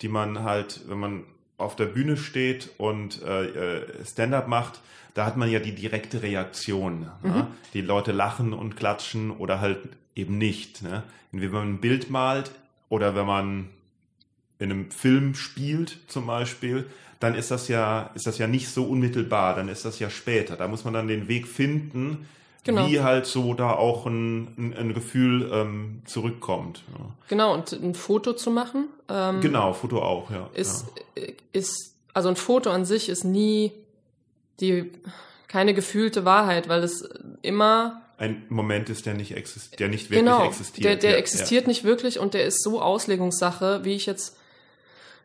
[0.00, 1.24] die man halt, wenn man
[1.58, 4.80] auf der Bühne steht und äh, Stand-up macht,
[5.14, 7.00] da hat man ja die direkte Reaktion.
[7.00, 7.12] Ne?
[7.22, 7.30] Mhm.
[7.30, 7.46] Ne?
[7.74, 9.78] Die Leute lachen und klatschen oder halt
[10.16, 10.82] eben nicht.
[10.82, 11.02] Ne?
[11.30, 12.50] Wenn man ein Bild malt
[12.88, 13.68] oder wenn man
[14.58, 16.86] in einem Film spielt zum Beispiel,
[17.20, 20.56] dann ist das ja, ist das ja nicht so unmittelbar, dann ist das ja später.
[20.56, 22.26] Da muss man dann den Weg finden,
[22.64, 22.88] genau.
[22.88, 26.82] wie halt so da auch ein, ein, ein Gefühl ähm, zurückkommt.
[26.92, 27.06] Ja.
[27.28, 28.88] Genau, und ein Foto zu machen.
[29.08, 30.48] Ähm, genau, Foto auch, ja.
[30.54, 30.86] Ist,
[31.16, 31.24] ja.
[31.52, 33.72] ist, also ein Foto an sich ist nie
[34.60, 34.90] die,
[35.48, 37.08] keine gefühlte Wahrheit, weil es
[37.42, 40.84] immer ein Moment ist, der nicht, exist der nicht wirklich genau, existiert.
[40.84, 44.36] Der, der ja, existiert nicht wirklich und der ist so Auslegungssache, wie ich jetzt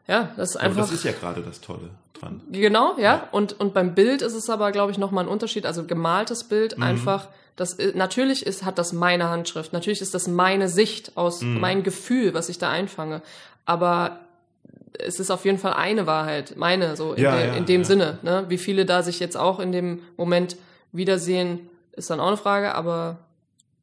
[0.07, 0.77] ja, das ist einfach.
[0.77, 2.41] Aber das ist ja gerade das Tolle dran.
[2.51, 3.03] Genau, ja.
[3.03, 3.27] ja.
[3.31, 5.65] Und, und beim Bild ist es aber, glaube ich, nochmal ein Unterschied.
[5.65, 6.83] Also gemaltes Bild mhm.
[6.83, 9.73] einfach, das, natürlich ist, hat das meine Handschrift.
[9.73, 11.59] Natürlich ist das meine Sicht aus mhm.
[11.59, 13.21] mein Gefühl, was ich da einfange.
[13.65, 14.21] Aber
[14.99, 17.83] es ist auf jeden Fall eine Wahrheit, meine, so in, ja, der, ja, in dem
[17.83, 18.17] Sinne.
[18.21, 18.45] Ne?
[18.47, 20.57] Wie viele da sich jetzt auch in dem Moment
[20.91, 23.17] wiedersehen, ist dann auch eine Frage, aber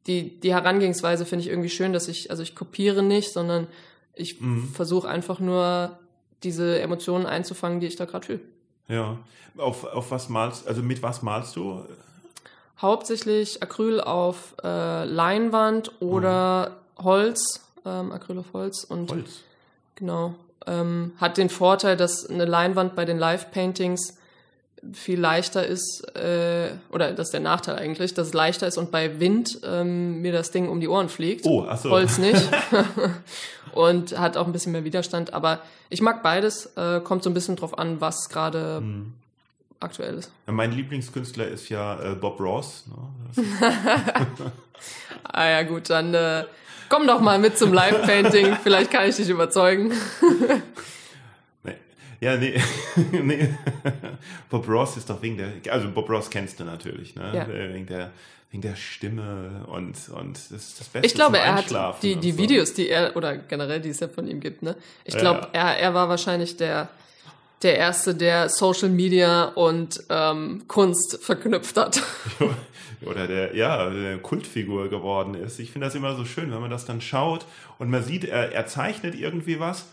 [0.07, 3.67] die, die Herangehensweise finde ich irgendwie schön, dass ich, also ich kopiere nicht, sondern
[4.13, 4.69] ich mhm.
[4.73, 5.97] versuche einfach nur
[6.43, 8.39] diese Emotionen einzufangen, die ich da gerade fühle.
[8.87, 9.17] Ja.
[9.57, 11.85] Auf, auf was malst, also mit was malst du?
[12.81, 17.03] Hauptsächlich Acryl auf äh, Leinwand oder mhm.
[17.03, 19.41] Holz, ähm, Acryl auf Holz und Holz.
[19.95, 20.35] genau.
[20.67, 24.17] Ähm, hat den Vorteil, dass eine Leinwand bei den Live-Paintings
[24.93, 28.91] viel leichter ist, äh, oder das ist der Nachteil eigentlich, dass es leichter ist und
[28.91, 31.45] bei Wind ähm, mir das Ding um die Ohren fliegt.
[31.45, 31.89] Oh, ach so.
[31.89, 32.41] Holz nicht.
[33.73, 35.33] und hat auch ein bisschen mehr Widerstand.
[35.33, 35.59] Aber
[35.89, 39.13] ich mag beides, äh, kommt so ein bisschen drauf an, was gerade hm.
[39.79, 40.31] aktuell ist.
[40.47, 42.85] Mein Lieblingskünstler ist ja äh, Bob Ross.
[43.35, 43.43] Ne?
[45.23, 46.45] ah ja, gut, dann äh,
[46.89, 49.91] komm doch mal mit zum Live-Painting, vielleicht kann ich dich überzeugen.
[52.19, 52.59] Ja, nee,
[53.11, 53.49] nee.
[54.49, 57.31] Bob Ross ist doch wegen der, also Bob Ross kennst du natürlich, ne?
[57.33, 57.73] Ja.
[57.73, 58.11] Wegen der,
[58.51, 61.05] wegen der Stimme und, und das ist das Beste.
[61.07, 62.37] Ich glaube, er hat die, die so.
[62.37, 64.75] Videos, die er, oder generell, die es ja von ihm gibt, ne?
[65.03, 65.71] Ich glaube, ja.
[65.71, 66.89] er, er war wahrscheinlich der,
[67.63, 72.01] der Erste, der Social Media und ähm, Kunst verknüpft hat.
[73.05, 75.59] Oder der, ja, der Kultfigur geworden ist.
[75.59, 77.45] Ich finde das immer so schön, wenn man das dann schaut
[77.77, 79.85] und man sieht, er, er zeichnet irgendwie was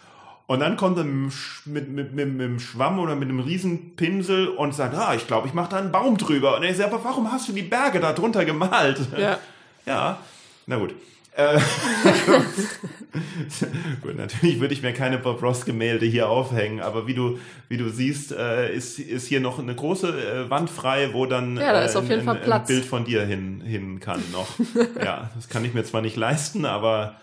[0.53, 1.33] Und dann kommt er mit,
[1.65, 5.55] mit, mit, mit, einem Schwamm oder mit einem Riesenpinsel und sagt, ah, ich glaube, ich
[5.55, 6.59] mache da einen Baum drüber.
[6.59, 9.01] Und er sagt, aber warum hast du die Berge da drunter gemalt?
[9.19, 9.39] Ja.
[9.85, 10.19] Ja,
[10.67, 10.95] na gut.
[11.35, 11.59] Äh,
[14.01, 17.79] gut, natürlich würde ich mir keine Bob Ross Gemälde hier aufhängen, aber wie du, wie
[17.79, 21.73] du siehst, äh, ist, ist hier noch eine große äh, Wand frei, wo dann Ja,
[21.73, 22.69] da ist äh, auf jeden ein, Fall ein, Platz.
[22.69, 24.47] ein Bild von dir hin, hin kann noch.
[25.05, 27.17] ja, das kann ich mir zwar nicht leisten, aber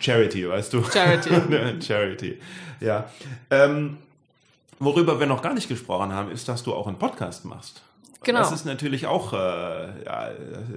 [0.00, 0.82] Charity, weißt du?
[0.82, 1.30] Charity.
[1.86, 2.40] Charity,
[2.80, 3.10] ja.
[3.50, 3.98] Ähm,
[4.78, 7.82] worüber wir noch gar nicht gesprochen haben, ist, dass du auch einen Podcast machst.
[8.26, 8.40] Genau.
[8.40, 10.30] Das ist natürlich auch äh, ja,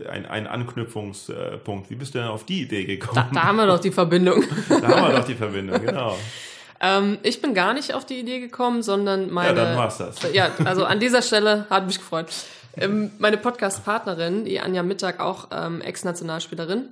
[0.09, 1.89] ein, ein Anknüpfungspunkt.
[1.89, 3.15] Wie bist du denn auf die Idee gekommen?
[3.15, 4.43] Da, da haben wir doch die Verbindung.
[4.70, 6.15] Da haben wir doch die Verbindung, genau.
[6.80, 9.57] ähm, ich bin gar nicht auf die Idee gekommen, sondern meine.
[9.57, 10.17] Ja, dann war's das.
[10.32, 12.28] Ja, also an dieser Stelle hat mich gefreut.
[12.78, 16.86] Ähm, meine Podcast-Partnerin, die Anja Mittag, auch ähm, Ex-Nationalspielerin,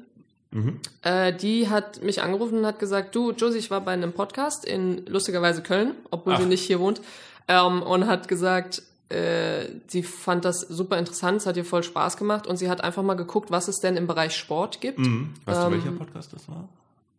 [0.51, 0.79] Mhm.
[1.01, 4.63] äh, die hat mich angerufen und hat gesagt, du, Josie, ich war bei einem Podcast
[4.65, 6.39] in lustigerweise Köln, obwohl Ach.
[6.39, 7.01] sie nicht hier wohnt,
[7.47, 12.17] ähm, und hat gesagt, äh, sie fand das super interessant, es hat ihr voll Spaß
[12.17, 14.99] gemacht und sie hat einfach mal geguckt, was es denn im Bereich Sport gibt.
[14.99, 15.33] Mhm.
[15.45, 16.67] Weißt du, Ähm, welcher Podcast das war?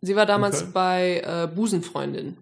[0.01, 2.37] Sie war damals bei äh, Busenfreundin.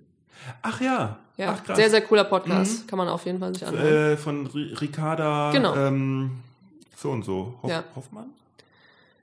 [0.63, 1.19] Ach ja.
[1.39, 2.87] Ja, Ach, sehr, sehr cooler Podcast.
[2.89, 4.13] Kann man auf jeden Fall sich anhören.
[4.13, 5.75] Äh, von R Ricarda Genau.
[5.77, 6.31] ähm,
[6.97, 7.55] so und so.
[7.63, 7.85] Hoff Ja.
[7.95, 8.27] Hoffmann?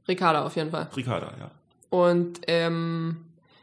[0.07, 0.87] Ricarda auf jeden Fall.
[0.95, 1.51] Ricarda, ja.
[1.89, 3.17] Und ähm,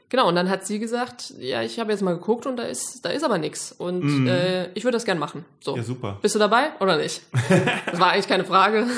[0.09, 3.05] genau, und dann hat sie gesagt, ja, ich habe jetzt mal geguckt und da ist,
[3.05, 3.73] da ist aber nix.
[3.73, 4.27] Und Mhm.
[4.29, 5.45] äh, ich würde das gern machen.
[5.61, 5.77] So.
[5.77, 6.19] Ja, super.
[6.23, 7.23] Bist du dabei oder nicht?
[7.91, 8.87] Das war eigentlich keine Frage.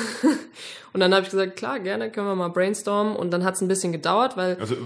[0.94, 3.16] Und dann habe ich gesagt, klar, gerne, können wir mal brainstormen.
[3.16, 4.76] Und dann hat es ein bisschen gedauert, weil Also,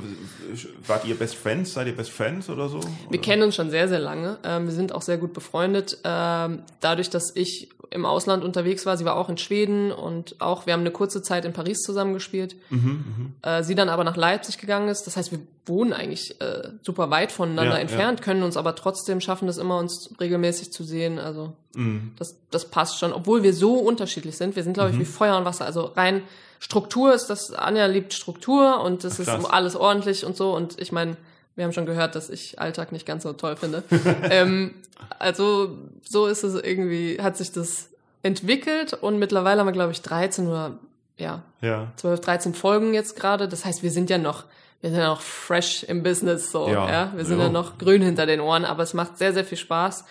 [0.87, 1.73] wart ihr Best Friends?
[1.75, 2.79] Seid ihr Best Friends oder so?
[2.81, 3.19] wir oder?
[3.19, 4.39] kennen uns schon sehr, sehr lange.
[4.45, 5.99] Ähm, wir sind auch sehr gut befreundet.
[6.05, 10.67] Ähm, dadurch, dass ich im Ausland unterwegs war, sie war auch in Schweden und auch,
[10.67, 12.57] wir haben eine kurze Zeit in Paris zusammengespielt.
[12.71, 15.07] Mhm, Äh, sie dann aber nach Leipzig gegangen ist.
[15.07, 19.21] Das heißt, wir wohnen eigentlich äh, super weit voneinander Ja, entfernt, können uns aber trotzdem
[19.21, 21.19] schaffen es immer, uns regelmäßig zu sehen.
[21.19, 22.13] Also mhm.
[22.19, 24.57] das, das passt schon, obwohl wir so unterschiedlich sind.
[24.57, 25.65] Wir sind, glaube ich, wie Feuer und Wasser.
[25.65, 26.23] Also rein
[26.59, 30.55] Struktur ist das, Anja liebt Struktur und das Ach, ist alles ordentlich und so.
[30.55, 31.17] Und ich meine,
[31.57, 33.83] wir haben schon gehört, dass ich Alltag nicht ganz so toll finde.
[34.31, 34.75] ähm,
[35.19, 37.89] also so ist es irgendwie, hat sich das
[38.23, 40.79] entwickelt und mittlerweile haben wir, glaube ich, 13 oder
[41.17, 41.93] ja, Ja.
[41.97, 43.49] 12, 13 Folgen jetzt gerade.
[43.49, 44.45] Das heißt, wir sind ja noch,
[44.83, 47.13] wir sind ja noch fresh im Business, so, Ja, ja.
[47.17, 47.47] Wir sind ja.
[47.47, 50.05] ja noch grün hinter den Ohren, aber es macht sehr, sehr viel Spaß.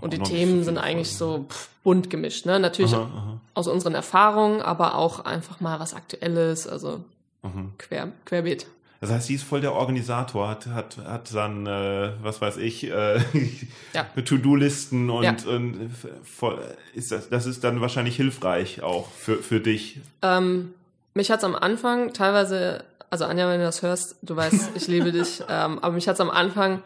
[0.00, 2.60] Und die Themen sind eigentlich so pff, bunt gemischt, ne?
[2.60, 7.00] Natürlich Aha, aha, aus unseren Erfahrungen, aber auch einfach mal was Aktuelles, also
[7.42, 7.64] aha.
[7.78, 8.66] quer, querbeet.
[9.00, 12.84] Das heißt, sie ist voll der Organisator, hat, hat, hat dann, äh, was weiß ich,
[12.90, 13.20] äh,
[13.94, 14.04] Ja.
[14.24, 15.36] To-Do-Listen und, Ja.
[15.46, 15.90] und
[16.24, 16.58] voll,
[16.94, 20.00] ist das, das ist dann wahrscheinlich hilfreich auch für, für dich.
[20.22, 20.74] Ähm,
[21.14, 25.12] mich hat's am Anfang teilweise, also Anja, wenn du das hörst, du weißt, ich liebe
[25.12, 26.82] dich, ähm, aber mich hat's am Anfang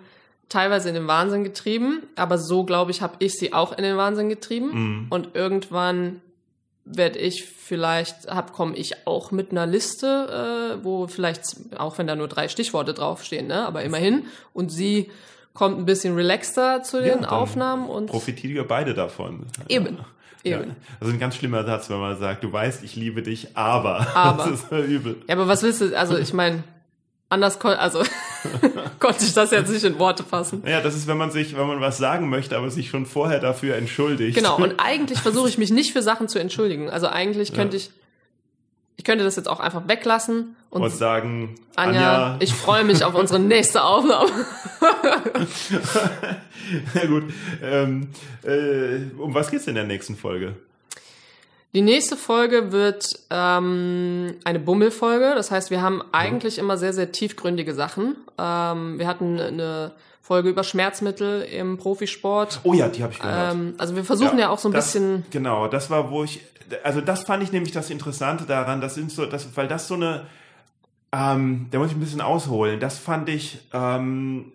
[0.50, 3.96] teilweise in den Wahnsinn getrieben, aber so, glaube ich, habe ich sie auch in den
[3.96, 4.70] Wahnsinn getrieben.
[4.72, 5.06] Mhm.
[5.08, 6.20] Und irgendwann
[6.84, 11.44] werde ich vielleicht, hab, komme ich auch mit einer Liste, äh, wo vielleicht,
[11.78, 14.24] auch wenn da nur drei Stichworte draufstehen, ne, aber immerhin.
[14.52, 15.10] Und sie
[15.54, 19.46] kommt ein bisschen relaxter zu Ja, den dann Aufnahmen und Profitieren wir beide davon.
[19.68, 19.98] Eben,
[20.42, 20.60] Ja.
[20.60, 20.74] eben.
[20.98, 24.06] Das ist ein ganz schlimmer Satz, wenn man sagt, du weißt, ich liebe dich, aber.
[24.16, 24.44] Aber.
[24.50, 25.16] Das ist übel.
[25.28, 26.64] Ja, aber was willst du, also ich meine,
[27.32, 28.02] anders kon also
[29.00, 30.62] konnte ich das jetzt nicht in Worte fassen.
[30.66, 33.40] Ja, das ist, wenn man sich, wenn man was sagen möchte, aber sich schon vorher
[33.40, 34.36] dafür entschuldigt.
[34.36, 36.90] Genau, und eigentlich versuche ich mich nicht für Sachen zu entschuldigen.
[36.90, 37.90] Also eigentlich könnte ich,
[38.96, 43.04] ich könnte das jetzt auch einfach weglassen und, und sagen, Anja, Anja, ich freue mich
[43.04, 44.30] auf unsere nächste Aufnahme.
[46.94, 47.24] Na gut.
[47.62, 48.08] Ähm,
[48.42, 50.56] äh, um was geht's in der nächsten Folge?
[51.74, 55.32] Die nächste Folge wird ähm, eine Bummelfolge.
[55.34, 58.16] Das heißt, wir haben eigentlich immer sehr, sehr tiefgründige Sachen.
[58.38, 62.60] Ähm, wir hatten eine Folge über Schmerzmittel im Profisport.
[62.64, 63.54] Oh ja, die habe ich gehört.
[63.54, 65.24] Ähm, also wir versuchen ja, auch so ein das, bisschen.
[65.30, 66.40] Genau, das war, wo ich,
[66.84, 69.94] also das fand ich nämlich das Interessante daran, das sind so, das, weil das so
[69.94, 70.26] eine,
[71.10, 74.52] ähm, da muss ich ein bisschen ausholen, das fand ich ähm,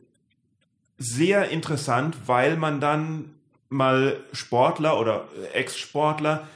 [0.99, 3.34] sehr interessant, weil man dann
[3.70, 6.47] mal Sportler oder Ex-Sportler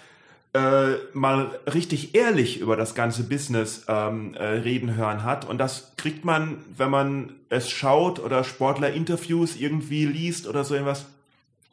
[0.54, 5.48] äh, mal richtig ehrlich über das ganze Business ähm, äh, reden hören hat.
[5.48, 11.06] Und das kriegt man, wenn man es schaut oder Sportler-Interviews irgendwie liest oder so irgendwas,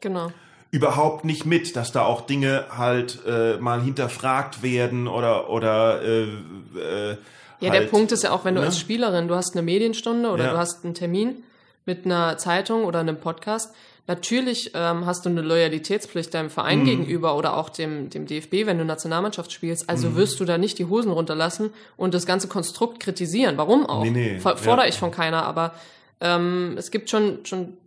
[0.01, 0.31] Genau.
[0.71, 6.23] überhaupt nicht mit, dass da auch Dinge halt äh, mal hinterfragt werden oder oder äh,
[6.23, 7.17] äh,
[7.59, 8.67] Ja, halt, der Punkt ist ja auch, wenn du ne?
[8.67, 10.51] als Spielerin, du hast eine Medienstunde oder Ja.
[10.51, 11.43] du hast einen Termin
[11.89, 13.73] mit einer Zeitung oder einem Podcast.
[14.05, 16.49] Natürlich ähm, hast du eine Loyalitätspflicht deinem Mhm.
[16.51, 19.83] Verein gegenüber oder auch dem, dem DFB, wenn du Nationalmannschaft spielst.
[19.83, 19.89] Mhm.
[19.89, 23.57] Also wirst du da nicht die Hosen runterlassen und das ganze Konstrukt kritisieren.
[23.57, 24.03] Warum auch?
[24.03, 24.89] Nee, nee, Ver- Fordere ja.
[24.89, 25.73] ich von keiner, aber
[26.21, 27.77] ähm, es gibt schon, schon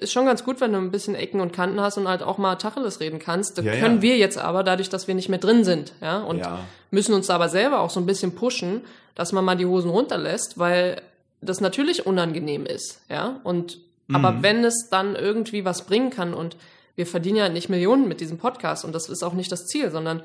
[0.00, 2.38] ist schon ganz gut, wenn du ein bisschen Ecken und Kanten hast und halt auch
[2.38, 3.56] mal Tacheles reden kannst.
[3.58, 3.80] Das Ja, ja.
[3.80, 6.58] können wir jetzt aber dadurch, dass wir nicht mehr drin sind, ja, und Ja.
[6.90, 8.82] müssen uns aber selber auch so ein bisschen pushen,
[9.14, 11.00] dass man mal die Hosen runterlässt, weil
[11.40, 13.78] das natürlich unangenehm ist, ja, und
[14.10, 14.42] aber Mhm.
[14.42, 16.56] wenn es dann irgendwie was bringen kann und
[16.96, 19.90] wir verdienen ja nicht Millionen mit diesem Podcast und das ist auch nicht das Ziel,
[19.90, 20.22] sondern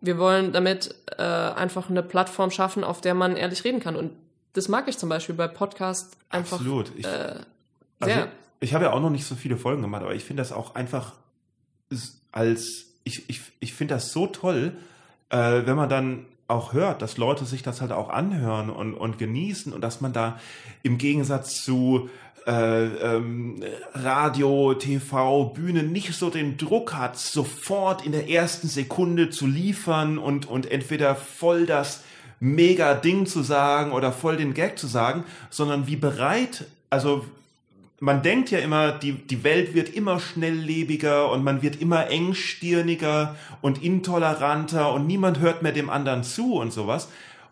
[0.00, 4.12] wir wollen damit äh, einfach eine Plattform schaffen, auf der man ehrlich reden kann und
[4.52, 6.92] das mag ich zum Beispiel bei Podcast einfach Absolut.
[6.96, 7.34] Ich, äh,
[8.00, 8.20] also,
[8.60, 10.74] ich habe ja auch noch nicht so viele Folgen gemacht, aber ich finde das auch
[10.74, 11.14] einfach
[12.32, 14.76] als, ich, ich, ich finde das so toll,
[15.30, 19.18] äh, wenn man dann auch hört, dass Leute sich das halt auch anhören und, und
[19.18, 20.38] genießen und dass man da
[20.82, 22.08] im Gegensatz zu
[22.46, 23.60] äh, ähm,
[23.94, 30.18] Radio, TV, Bühne nicht so den Druck hat, sofort in der ersten Sekunde zu liefern
[30.18, 32.04] und, und entweder voll das
[32.38, 37.24] mega Ding zu sagen oder voll den Gag zu sagen, sondern wie bereit, also
[37.98, 43.36] man denkt ja immer, die, die Welt wird immer schnelllebiger und man wird immer engstirniger
[43.62, 47.08] und intoleranter und niemand hört mehr dem anderen zu und sowas.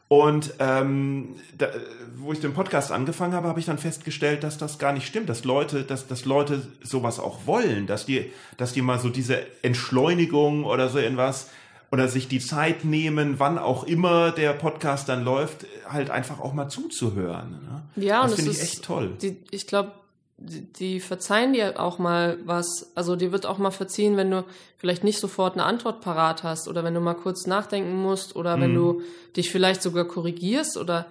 [0.09, 1.69] Und ähm, da,
[2.17, 5.31] wo ich den Podcast angefangen habe, habe ich dann festgestellt, dass das gar nicht stimmt,
[5.31, 9.39] dass Leute, dass, dass Leute sowas auch wollen, dass die, dass die mal so diese
[9.63, 11.49] Entschleunigung oder so irgendwas
[11.91, 16.53] oder sich die Zeit nehmen, wann auch immer der Podcast dann läuft, halt einfach auch
[16.53, 17.51] mal zuzuhören.
[17.97, 18.05] Ne?
[18.05, 19.13] Ja, das finde ich echt toll.
[19.23, 19.93] Die, ich glaube,
[20.37, 22.91] die, die verzeihen dir auch mal was.
[22.95, 24.45] Also dir wird auch mal verziehen, wenn du
[24.79, 28.61] vielleicht nicht sofort eine Antwort parat hast oder wenn du mal kurz nachdenken musst oder
[28.61, 28.75] wenn Mhm.
[28.77, 29.03] du
[29.37, 31.07] dich vielleicht sogar korrigierst oder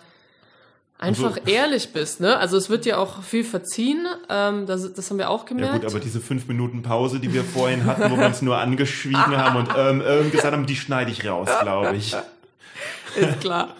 [0.99, 2.19] einfach Also- ehrlich bist.
[2.21, 2.38] Ne?
[2.38, 4.05] Also es wird dir auch viel verziehen.
[4.30, 5.82] Ähm, das, das haben wir auch Ja gemerkt.
[5.82, 9.38] gut, aber diese fünf Minuten Pause, die wir vorhin hatten, wo wir uns nur angeschwiegen
[9.38, 12.15] haben und ähm, ähm, gesagt haben, die schneide ich raus, glaube ich.
[13.15, 13.76] Ist klar.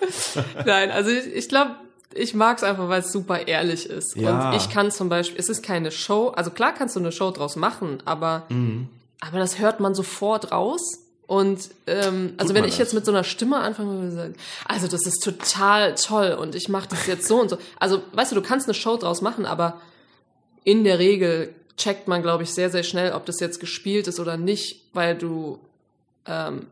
[0.66, 1.72] Nein, also ich, ich glaube,
[2.16, 4.16] ich mag es einfach, weil es super ehrlich ist.
[4.16, 4.50] Ja.
[4.50, 7.32] Und ich kann zum Beispiel, es ist keine Show, also klar kannst du eine Show
[7.32, 8.88] draus machen, aber, Mhm.
[9.22, 11.00] aber das hört man sofort raus.
[11.26, 12.80] Und ähm, also Tut wenn ich das?
[12.80, 14.36] jetzt mit so einer Stimme anfange und sagen,
[14.66, 17.58] also das ist total toll und ich mache das jetzt so und so.
[17.80, 19.80] Also weißt du, du kannst eine Show draus machen, aber
[20.66, 24.20] in der Regel checkt man, glaube ich, sehr, sehr schnell, ob das jetzt gespielt ist
[24.20, 25.60] oder nicht, weil du,
[26.28, 26.68] ähm,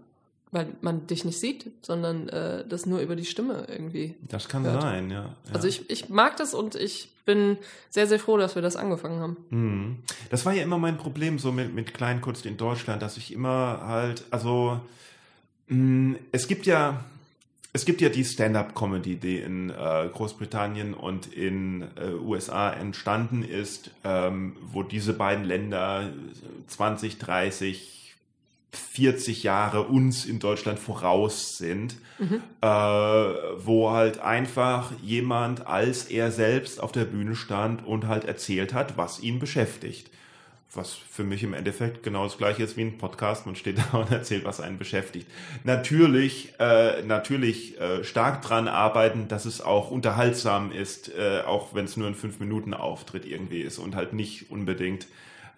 [0.52, 4.16] weil man dich nicht sieht, sondern äh, das nur über die Stimme irgendwie.
[4.28, 4.82] Das kann Hört.
[4.82, 5.24] sein, ja.
[5.24, 5.36] ja.
[5.54, 7.58] Also ich, ich mag das und ich bin
[7.90, 9.38] sehr, sehr froh, dass wir das angefangen haben.
[9.50, 9.98] Mhm.
[10.30, 13.82] Das war ja immer mein Problem so mit, mit Kleinkunst in Deutschland, dass ich immer
[13.86, 14.82] halt, also
[15.68, 17.02] mh, es gibt ja,
[17.72, 23.92] es gibt ja die Stand-up-Comedy, die in äh, Großbritannien und in äh, USA entstanden ist,
[24.04, 26.10] ähm, wo diese beiden Länder
[26.68, 28.01] 20, 30,
[28.74, 31.98] 40 Jahre uns in Deutschland voraus sind,
[32.62, 38.74] äh, wo halt einfach jemand als er selbst auf der Bühne stand und halt erzählt
[38.74, 40.10] hat, was ihn beschäftigt.
[40.74, 43.46] Was für mich im Endeffekt genau das gleiche ist wie ein Podcast.
[43.46, 45.28] Man steht da und erzählt, was einen beschäftigt.
[45.66, 51.86] Natürlich, äh, natürlich äh, stark dran arbeiten, dass es auch unterhaltsam ist, äh, auch wenn
[51.86, 55.08] es nur ein fünf Minuten Auftritt irgendwie ist und halt nicht unbedingt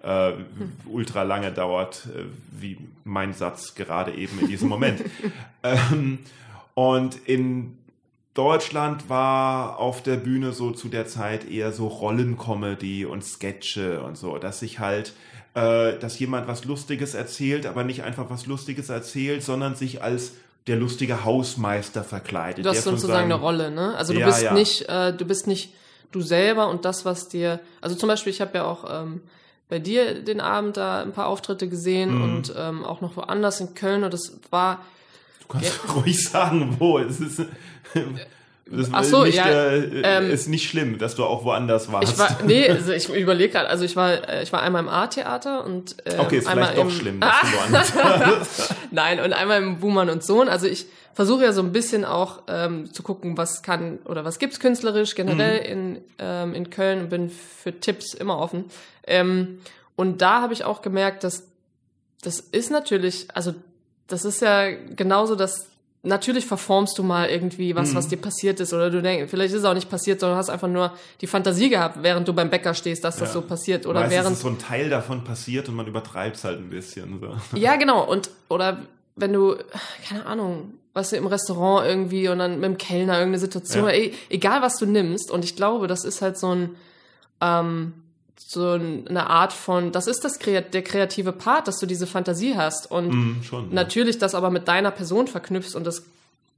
[0.04, 0.34] äh,
[0.86, 5.02] ultra lange dauert, äh, wie mein Satz gerade eben in diesem Moment.
[5.64, 6.20] ähm,
[6.76, 7.78] und in
[8.34, 14.18] Deutschland war auf der Bühne so zu der Zeit eher so Rollencomedy und Sketche und
[14.18, 15.14] so, dass sich halt,
[15.54, 20.34] äh, dass jemand was Lustiges erzählt, aber nicht einfach was Lustiges erzählt, sondern sich als
[20.68, 22.66] der lustige Hausmeister verkleidet.
[22.66, 23.96] Du hast sozusagen eine Rolle, ne?
[23.96, 24.54] Also du Ja, bist ja.
[24.54, 25.74] nicht, äh, du bist nicht
[26.12, 27.60] du selber und das, was dir.
[27.82, 29.22] Also zum Beispiel, ich habe ja auch ähm,
[29.74, 32.24] bei dir den Abend da ein paar Auftritte gesehen Mhm.
[32.24, 34.86] und ähm, auch noch woanders in Köln und das war
[35.42, 37.00] Du kannst ruhig sagen, wo.
[37.00, 37.42] Es ist,
[38.66, 42.14] das Ach so, nicht, ja, äh, ähm, ist nicht schlimm, dass du auch woanders warst.
[42.14, 44.90] Ich war, nee, also ich überlege gerade, also ich war, äh, ich war einmal im
[44.90, 48.76] A-Theater und ähm, okay, ist einmal vielleicht doch im, schlimm, dass du woanders warst.
[48.92, 50.48] Nein, und einmal im Buhmann und Sohn.
[50.48, 54.40] Also ich versuche ja so ein bisschen auch ähm, zu gucken, was kann oder was
[54.40, 58.66] gibt's künstlerisch generell in, ähm, in Köln und bin für Tipps immer offen.
[59.06, 59.60] Ähm,
[59.96, 61.48] und da habe ich auch gemerkt, dass
[62.22, 63.54] das ist natürlich, also
[64.08, 65.68] das ist ja genauso, dass
[66.06, 67.96] natürlich verformst du mal irgendwie was, Mhm.
[67.96, 70.50] was dir passiert ist oder du denkst, vielleicht ist es auch nicht passiert, sondern hast
[70.50, 70.92] einfach nur
[71.22, 73.34] die Fantasie gehabt, während du beim Bäcker stehst, dass das Ja.
[73.36, 76.44] so passiert oder Meistens während ist so ein Teil davon passiert und man übertreibt es
[76.44, 77.20] halt ein bisschen.
[77.22, 77.34] So.
[77.58, 78.04] ja, genau.
[78.04, 78.80] Und, oder
[79.16, 79.56] wenn du,
[80.08, 84.12] keine Ahnung, was du im Restaurant irgendwie und dann mit dem Kellner irgendeine Situation, Ja.
[84.30, 85.32] egal was du nimmst.
[85.32, 86.76] Und ich glaube, das ist halt so ein,
[87.42, 87.94] ähm,
[88.38, 92.56] so ein- eine Art von, das ist das der kreative Part, dass du diese Fantasie
[92.56, 93.70] hast und Mhm, schon.
[93.70, 93.76] ja.
[93.76, 96.04] natürlich das aber mit deiner Person verknüpfst und das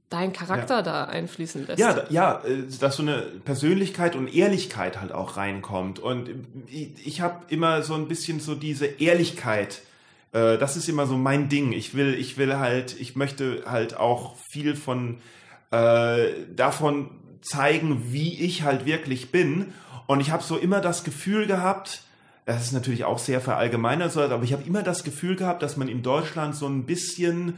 [0.08, 0.82] deinen Charakter ja.
[0.82, 1.80] da einfließen lässt.
[1.80, 5.98] Ja, ja, äh, dass so eine Persönlichkeit und Ehrlichkeit halt auch reinkommt.
[5.98, 6.30] Und
[6.68, 9.82] ich, ich habe immer so ein bisschen so diese Ehrlichkeit.
[10.32, 11.72] Äh, das ist immer so mein Ding.
[11.72, 15.18] Ich will, ich will halt, ich möchte halt auch viel von
[15.72, 17.10] äh, davon
[17.42, 19.72] zeigen, wie ich halt wirklich bin.
[20.06, 22.02] Und ich habe so immer das Gefühl gehabt,
[22.44, 25.88] das ist natürlich auch sehr verallgemeinert, aber ich habe immer das Gefühl gehabt, dass man
[25.88, 27.54] in Deutschland so ein bisschen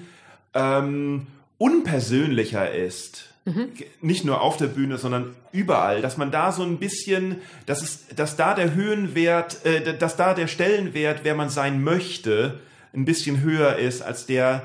[0.54, 1.26] ähm,
[1.58, 3.26] unpersönlicher ist.
[3.44, 3.68] Mhm.
[4.00, 7.36] Nicht nur auf der Bühne, sondern überall, dass man da so ein bisschen,
[7.66, 12.60] dass es, dass da der Höhenwert, äh, dass da der Stellenwert, wer man sein möchte,
[12.94, 14.62] ein bisschen höher ist als der,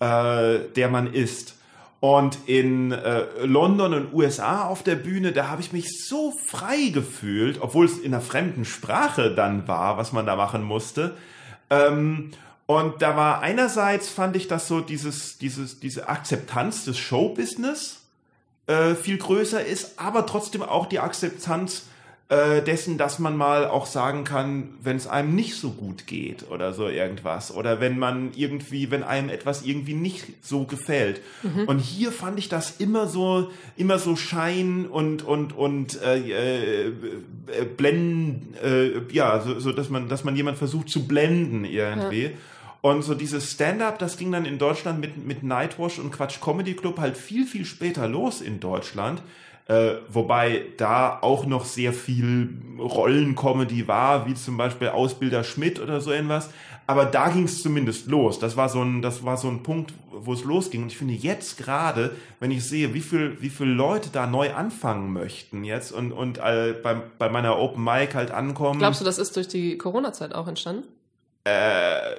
[0.00, 1.54] äh, der man ist.
[2.02, 6.88] Und in äh, London und USA auf der Bühne, da habe ich mich so frei
[6.92, 11.16] gefühlt, obwohl es in einer fremden Sprache dann war, was man da machen musste.
[11.70, 12.32] Ähm,
[12.66, 18.00] und da war einerseits fand ich, dass so dieses, dieses, diese Akzeptanz des Showbusiness
[18.66, 21.84] äh, viel größer ist, aber trotzdem auch die Akzeptanz
[22.32, 26.50] äh, dessen, dass man mal auch sagen kann, wenn es einem nicht so gut geht
[26.50, 27.54] oder so irgendwas.
[27.54, 31.20] Oder wenn man irgendwie, wenn einem etwas irgendwie nicht so gefällt.
[31.42, 31.64] Mhm.
[31.66, 36.92] Und hier fand ich das immer so, immer so Schein und, und, und äh, äh,
[37.76, 42.24] blenden, äh, ja, so, so dass man, dass man jemand versucht zu blenden irgendwie.
[42.24, 42.30] Ja.
[42.80, 46.72] Und so dieses Stand-up, das ging dann in Deutschland mit, mit Nightwash und Quatsch Comedy
[46.72, 49.22] Club halt viel, viel später los in Deutschland.
[49.72, 56.02] Äh, wobei da auch noch sehr viel Rollencomedy war, wie zum Beispiel Ausbilder Schmidt oder
[56.02, 56.50] so irgendwas.
[56.86, 58.38] Aber da ging es zumindest los.
[58.38, 60.82] Das war so ein, das war so ein Punkt, wo es losging.
[60.82, 64.52] Und ich finde jetzt gerade, wenn ich sehe, wie viel, wie viele Leute da neu
[64.52, 68.78] anfangen möchten jetzt und, und äh, bei, bei meiner Open Mic halt ankommen.
[68.78, 70.84] Glaubst du, das ist durch die Corona-Zeit auch entstanden?
[71.44, 72.16] Äh,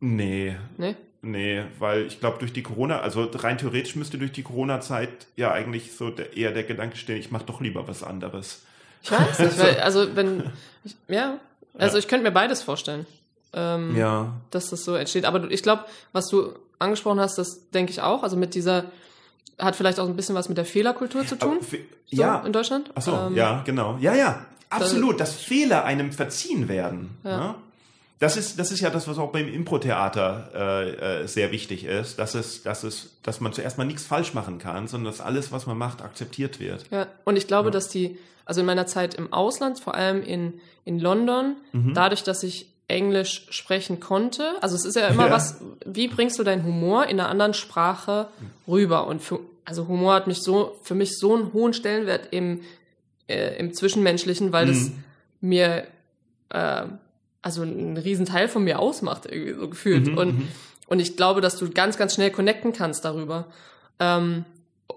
[0.00, 0.56] nee.
[0.78, 0.96] Nee?
[1.24, 5.52] Nee, weil ich glaube, durch die Corona, also rein theoretisch müsste durch die Corona-Zeit ja
[5.52, 8.62] eigentlich so der, eher der Gedanke stehen, ich mache doch lieber was anderes.
[9.02, 10.50] Ich weiß nicht, weil, also wenn,
[10.84, 11.38] ich, ja,
[11.78, 11.98] also ja.
[11.98, 13.06] ich könnte mir beides vorstellen.
[13.52, 14.32] Ähm, ja.
[14.50, 15.24] Dass das so entsteht.
[15.24, 18.22] Aber ich glaube, was du angesprochen hast, das denke ich auch.
[18.22, 18.86] Also mit dieser,
[19.58, 21.58] hat vielleicht auch ein bisschen was mit der Fehlerkultur zu tun.
[21.60, 21.76] So,
[22.08, 22.40] ja.
[22.40, 22.90] In Deutschland.
[22.94, 23.96] Ach so, ähm, ja, genau.
[24.00, 24.44] Ja, ja.
[24.70, 27.16] Absolut, dass Fehler einem verziehen werden.
[27.22, 27.38] Ja.
[27.38, 27.54] Ne?
[28.18, 32.18] Das ist, das ist ja das, was auch beim Impro-Theater äh, äh, sehr wichtig ist,
[32.18, 35.50] dass es, dass es, dass man zuerst mal nichts falsch machen kann, sondern dass alles,
[35.50, 36.84] was man macht, akzeptiert wird.
[36.90, 37.72] Ja, und ich glaube, ja.
[37.72, 40.54] dass die, also in meiner Zeit im Ausland, vor allem in,
[40.84, 41.92] in London, mhm.
[41.94, 45.32] dadurch, dass ich Englisch sprechen konnte, also es ist ja immer ja.
[45.32, 48.28] was, wie bringst du deinen Humor in einer anderen Sprache
[48.68, 49.06] rüber?
[49.06, 52.60] Und für, also Humor hat mich so, für mich so einen hohen Stellenwert im,
[53.26, 54.70] äh, im Zwischenmenschlichen, weil mhm.
[54.70, 54.90] das
[55.40, 55.86] mir
[57.44, 60.06] also ein Riesenteil von mir ausmacht, irgendwie so gefühlt.
[60.06, 60.48] Mhm, und, mhm.
[60.86, 63.46] und ich glaube, dass du ganz, ganz schnell connecten kannst darüber.
[64.00, 64.46] Ähm,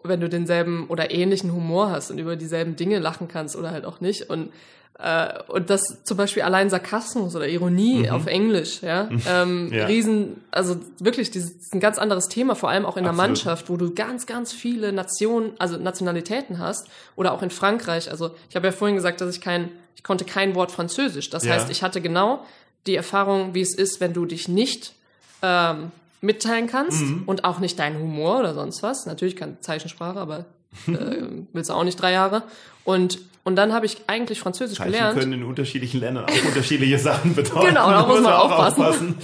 [0.03, 3.85] wenn du denselben oder ähnlichen Humor hast und über dieselben Dinge lachen kannst oder halt
[3.85, 4.29] auch nicht.
[4.29, 4.51] Und,
[4.99, 8.09] äh, und das zum Beispiel allein Sarkasmus oder Ironie mhm.
[8.09, 9.85] auf Englisch, ja, ähm, ja.
[9.85, 13.19] Riesen, also wirklich, dieses ist ein ganz anderes Thema, vor allem auch in Absolut.
[13.19, 18.11] der Mannschaft, wo du ganz, ganz viele Nationen, also Nationalitäten hast oder auch in Frankreich.
[18.11, 21.31] Also ich habe ja vorhin gesagt, dass ich kein ich konnte kein Wort Französisch.
[21.31, 21.53] Das ja.
[21.53, 22.45] heißt, ich hatte genau
[22.85, 24.93] die Erfahrung, wie es ist, wenn du dich nicht
[25.41, 27.23] ähm, mitteilen kannst mhm.
[27.25, 29.05] und auch nicht deinen Humor oder sonst was.
[29.05, 30.39] Natürlich kann Zeichensprache, aber
[30.87, 32.43] äh, willst du auch nicht drei Jahre.
[32.83, 35.17] Und und dann habe ich eigentlich Französisch Zeichen gelernt.
[35.17, 37.67] können in unterschiedlichen Ländern auch unterschiedliche Sachen bedeuten.
[37.67, 38.81] Genau, da muss man aufpassen.
[38.83, 39.17] aufpassen.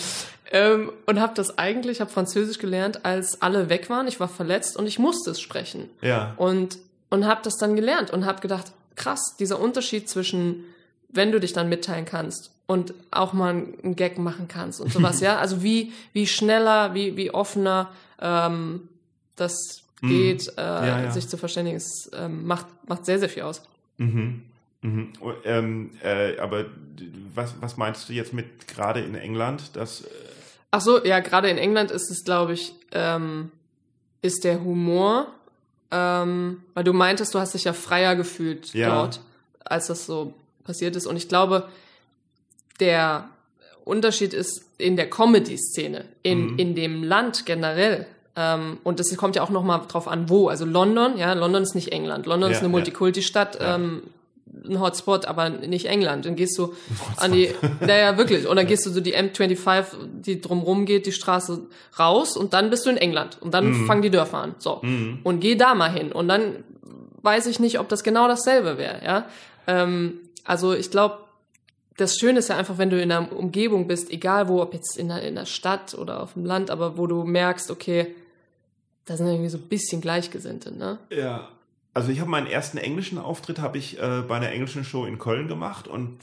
[0.51, 4.07] ähm, und habe das eigentlich, habe Französisch gelernt, als alle weg waren.
[4.07, 5.89] Ich war verletzt und ich musste es sprechen.
[6.01, 6.35] Ja.
[6.37, 6.77] Und
[7.09, 10.63] und habe das dann gelernt und habe gedacht, krass, dieser Unterschied zwischen,
[11.09, 15.20] wenn du dich dann mitteilen kannst und auch mal einen Gag machen kannst und sowas,
[15.22, 15.38] ja.
[15.38, 18.89] Also wie, wie schneller, wie, wie offener ähm,
[19.36, 20.07] das mhm.
[20.07, 21.11] geht, äh, ja, ja.
[21.11, 23.64] sich zu verständigen, es ähm, macht, macht sehr, sehr viel aus.
[23.97, 24.43] Mhm.
[24.82, 25.14] Mhm.
[25.22, 26.66] Oh, ähm, äh, aber
[27.34, 29.76] was, was meinst du jetzt mit gerade in England?
[29.76, 30.07] Dass, äh
[30.72, 33.51] Ach so, ja, gerade in England ist es, glaube ich, ähm,
[34.22, 35.28] ist der Humor
[35.93, 38.89] ähm, weil du meintest, du hast dich ja freier gefühlt ja.
[38.89, 39.22] dort,
[39.64, 40.34] als das so
[40.64, 41.05] passiert ist.
[41.05, 41.70] Und ich glaube,
[42.80, 43.30] der
[43.86, 46.59] Unterschied ist in der Comedy-Szene, in, mhm.
[46.59, 48.07] in dem Land generell.
[48.36, 50.47] Ähm, und das kommt ja auch nochmal drauf an, wo.
[50.47, 52.26] Also London, ja, London ist nicht England.
[52.26, 53.59] London ja, ist eine Multikulti-Stadt.
[53.59, 53.76] Ja.
[53.76, 54.03] Ähm,
[54.65, 56.26] ein Hotspot, aber nicht England.
[56.26, 56.74] Dann gehst du
[57.17, 57.49] an die,
[57.80, 58.47] naja, wirklich.
[58.47, 59.86] Und dann gehst du so die M25,
[60.21, 61.61] die drumrum geht, die Straße
[61.97, 63.38] raus und dann bist du in England.
[63.41, 63.88] Und dann mhm.
[63.88, 64.55] fangen die Dörfer an.
[64.59, 64.80] So.
[64.82, 65.19] Mhm.
[65.24, 66.11] Und geh da mal hin.
[66.11, 66.63] Und dann
[67.21, 69.26] weiß ich nicht, ob das genau dasselbe wäre, ja.
[69.65, 71.19] Ähm, also ich glaube,
[71.97, 74.97] das Schöne ist ja einfach, wenn du in einer Umgebung bist, egal wo, ob jetzt
[74.97, 78.15] in der, in der Stadt oder auf dem Land, aber wo du merkst, okay,
[79.05, 80.97] da sind irgendwie so ein bisschen Gleichgesinnte, ne?
[81.09, 81.49] Ja.
[81.93, 85.19] Also ich habe meinen ersten englischen Auftritt habe ich äh, bei einer englischen Show in
[85.19, 86.17] Köln gemacht und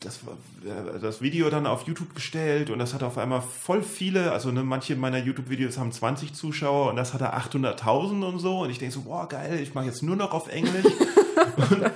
[0.00, 0.18] das,
[0.64, 4.50] äh, das Video dann auf YouTube gestellt und das hatte auf einmal voll viele, also
[4.50, 8.78] ne, manche meiner YouTube-Videos haben 20 Zuschauer und das hatte 800.000 und so und ich
[8.78, 10.84] denke so, boah geil, ich mache jetzt nur noch auf Englisch
[11.56, 11.90] und,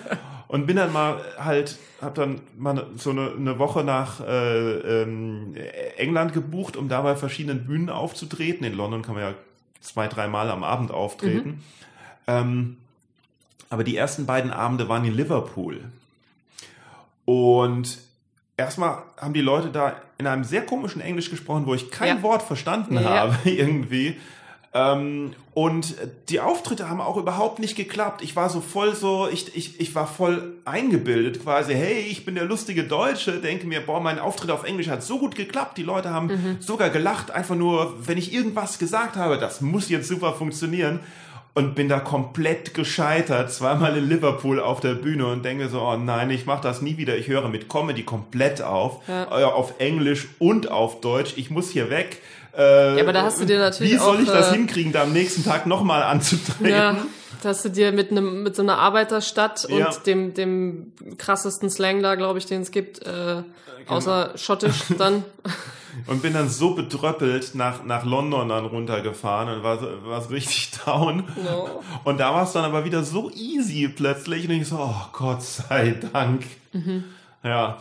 [0.52, 5.54] und, bin dann mal halt, habe dann mal so eine, eine Woche nach äh, ähm,
[5.96, 8.64] England gebucht, um da bei verschiedenen Bühnen aufzutreten.
[8.64, 9.34] In London kann man ja
[9.80, 11.48] zwei, dreimal am Abend auftreten.
[11.48, 11.60] Mhm.
[12.26, 12.76] Ähm,
[13.70, 15.80] aber die ersten beiden Abende waren in Liverpool.
[17.24, 17.98] Und
[18.56, 22.22] erstmal haben die Leute da in einem sehr komischen Englisch gesprochen, wo ich kein ja.
[22.22, 23.02] Wort verstanden ja.
[23.02, 24.16] habe irgendwie.
[24.74, 25.96] Ähm, und
[26.30, 28.22] die Auftritte haben auch überhaupt nicht geklappt.
[28.22, 32.36] Ich war so voll so, ich, ich, ich war voll eingebildet quasi, hey, ich bin
[32.36, 35.76] der lustige Deutsche, denke mir, boah, mein Auftritt auf Englisch hat so gut geklappt.
[35.76, 36.56] Die Leute haben mhm.
[36.60, 41.00] sogar gelacht, einfach nur, wenn ich irgendwas gesagt habe, das muss jetzt super funktionieren
[41.54, 45.96] und bin da komplett gescheitert, zweimal in Liverpool auf der Bühne und denke so, oh
[45.96, 47.18] nein, ich mache das nie wieder.
[47.18, 49.24] Ich höre mit Comedy komplett auf, ja.
[49.24, 51.34] Äh, auf Englisch und auf Deutsch.
[51.36, 52.22] Ich muss hier weg.
[52.56, 54.92] Äh, ja, aber da hast du dir natürlich Wie soll ich auch, das äh, hinkriegen,
[54.92, 56.66] da am nächsten Tag nochmal anzutreten?
[56.66, 56.96] Ja,
[57.42, 59.90] da hast du dir mit einem mit so einer Arbeiterstadt und ja.
[60.06, 63.44] dem dem krassesten Slang da, glaube ich, den es gibt, äh, genau.
[63.86, 65.24] außer Schottisch dann
[66.06, 70.70] und bin dann so bedröppelt nach, nach London dann runtergefahren und war, war so richtig
[70.84, 71.24] down.
[71.44, 71.82] No.
[72.04, 75.42] Und da war es dann aber wieder so easy plötzlich und ich so, oh Gott
[75.42, 76.44] sei Dank.
[76.72, 77.04] Mhm.
[77.42, 77.78] Ja.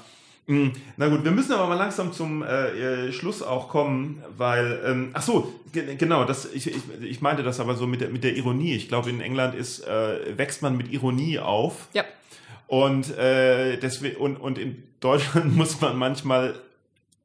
[0.51, 4.81] Hm, na gut, wir müssen aber mal langsam zum äh, äh, Schluss auch kommen, weil,
[4.85, 8.25] ähm, ach so, genau, das, ich, ich, ich meinte das aber so mit der, mit
[8.25, 8.73] der Ironie.
[8.73, 11.87] Ich glaube, in England ist, äh, wächst man mit Ironie auf.
[11.93, 12.03] Ja.
[12.67, 16.55] Und, äh, deswegen, und, und in Deutschland muss man manchmal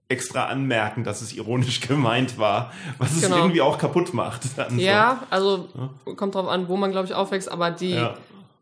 [0.09, 3.39] extra anmerken, dass es ironisch gemeint war, was es genau.
[3.39, 4.43] irgendwie auch kaputt macht.
[4.77, 5.27] ja, so.
[5.31, 5.69] also
[6.15, 8.15] kommt drauf an, wo man, glaube ich, aufwächst, aber die ja.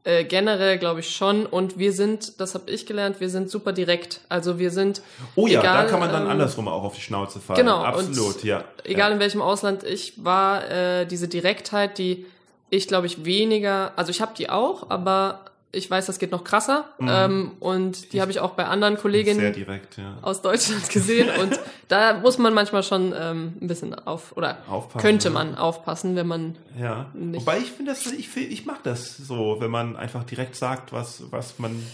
[0.05, 1.47] Äh, generell, glaube ich, schon.
[1.47, 4.21] Und wir sind, das habe ich gelernt, wir sind super direkt.
[4.29, 5.03] Also wir sind.
[5.35, 7.59] Oh ja, egal, da kann man dann ähm, andersrum auch auf die Schnauze fallen.
[7.59, 8.65] Genau, absolut, ja.
[8.85, 9.15] Egal ja.
[9.15, 12.27] in welchem Ausland ich war, äh, diese Direktheit, die
[12.71, 16.45] ich, glaube ich, weniger, also ich habe die auch, aber ich weiß, das geht noch
[16.45, 16.87] krasser.
[16.99, 17.09] Mhm.
[17.11, 20.19] Ähm, und die habe ich auch bei anderen Kolleginnen direkt, ja.
[20.23, 21.29] aus Deutschland gesehen.
[21.41, 21.59] und
[21.89, 25.59] da muss man manchmal schon ähm, ein bisschen auf oder aufpassen, könnte man ja.
[25.59, 27.07] aufpassen, wenn man ja.
[27.15, 30.93] Nicht Wobei ich finde das, ich, ich mag das so, wenn man einfach direkt sagt,
[30.93, 31.83] was was man.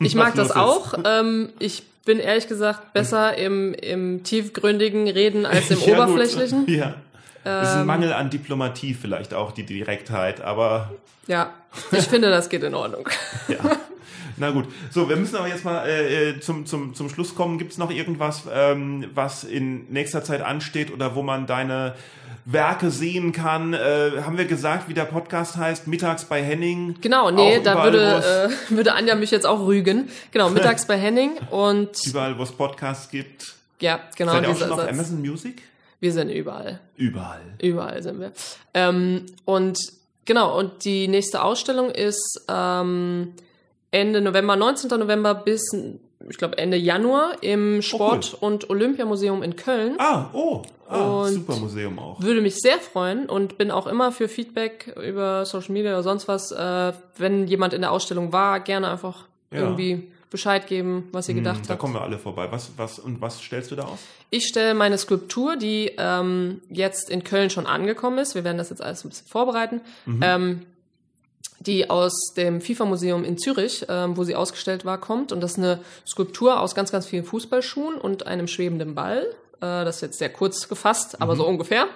[0.00, 0.94] Ich mag das auch.
[1.04, 6.66] Ähm, ich bin ehrlich gesagt besser im, im tiefgründigen Reden als im ja, oberflächlichen.
[6.66, 6.74] Gut.
[6.74, 6.94] Ja.
[7.44, 10.92] Das ist ein ähm, Mangel an Diplomatie vielleicht auch, die Direktheit, aber.
[11.26, 11.52] Ja,
[11.92, 13.08] ich finde, das geht in Ordnung.
[13.48, 13.58] ja.
[14.36, 14.66] Na gut.
[14.90, 17.58] So, wir müssen aber jetzt mal äh, äh, zum, zum, zum Schluss kommen.
[17.58, 21.94] Gibt es noch irgendwas, ähm, was in nächster Zeit ansteht oder wo man deine
[22.44, 23.74] Werke sehen kann?
[23.74, 25.86] Äh, haben wir gesagt, wie der Podcast heißt?
[25.86, 26.96] Mittags bei Henning?
[27.00, 30.08] Genau, nee, da würde, äh, würde Anja mich jetzt auch rügen.
[30.32, 31.90] Genau, mittags bei Henning und.
[32.06, 33.54] Überall, wo es Podcasts gibt.
[33.80, 34.32] Ja, genau.
[34.32, 35.62] Seid ihr auch schon auf Amazon Music?
[36.04, 36.80] Wir sind überall.
[36.98, 37.40] Überall.
[37.62, 38.30] Überall sind wir.
[38.74, 39.78] Ähm, und
[40.26, 43.32] genau, und die nächste Ausstellung ist ähm,
[43.90, 45.00] Ende November, 19.
[45.00, 45.62] November bis,
[46.28, 48.52] ich glaube, Ende Januar im Sport- oh, cool.
[48.52, 49.94] und Olympiamuseum in Köln.
[49.96, 52.20] Ah, oh, ah, super Museum auch.
[52.20, 56.28] Würde mich sehr freuen und bin auch immer für Feedback über Social Media oder sonst
[56.28, 59.60] was, äh, wenn jemand in der Ausstellung war, gerne einfach ja.
[59.60, 61.70] irgendwie Bescheid geben, was ihr hm, gedacht habt.
[61.70, 62.48] Da kommen wir alle vorbei.
[62.50, 64.00] Was, was, und was stellst du da aus?
[64.30, 68.34] Ich stelle meine Skulptur, die ähm, jetzt in Köln schon angekommen ist.
[68.34, 69.80] Wir werden das jetzt alles ein bisschen vorbereiten.
[70.06, 70.20] Mhm.
[70.22, 70.66] Ähm,
[71.60, 75.30] die aus dem FIFA-Museum in Zürich, ähm, wo sie ausgestellt war, kommt.
[75.30, 79.22] Und das ist eine Skulptur aus ganz, ganz vielen Fußballschuhen und einem schwebenden Ball.
[79.60, 81.38] Äh, das ist jetzt sehr kurz gefasst, aber mhm.
[81.38, 81.86] so ungefähr.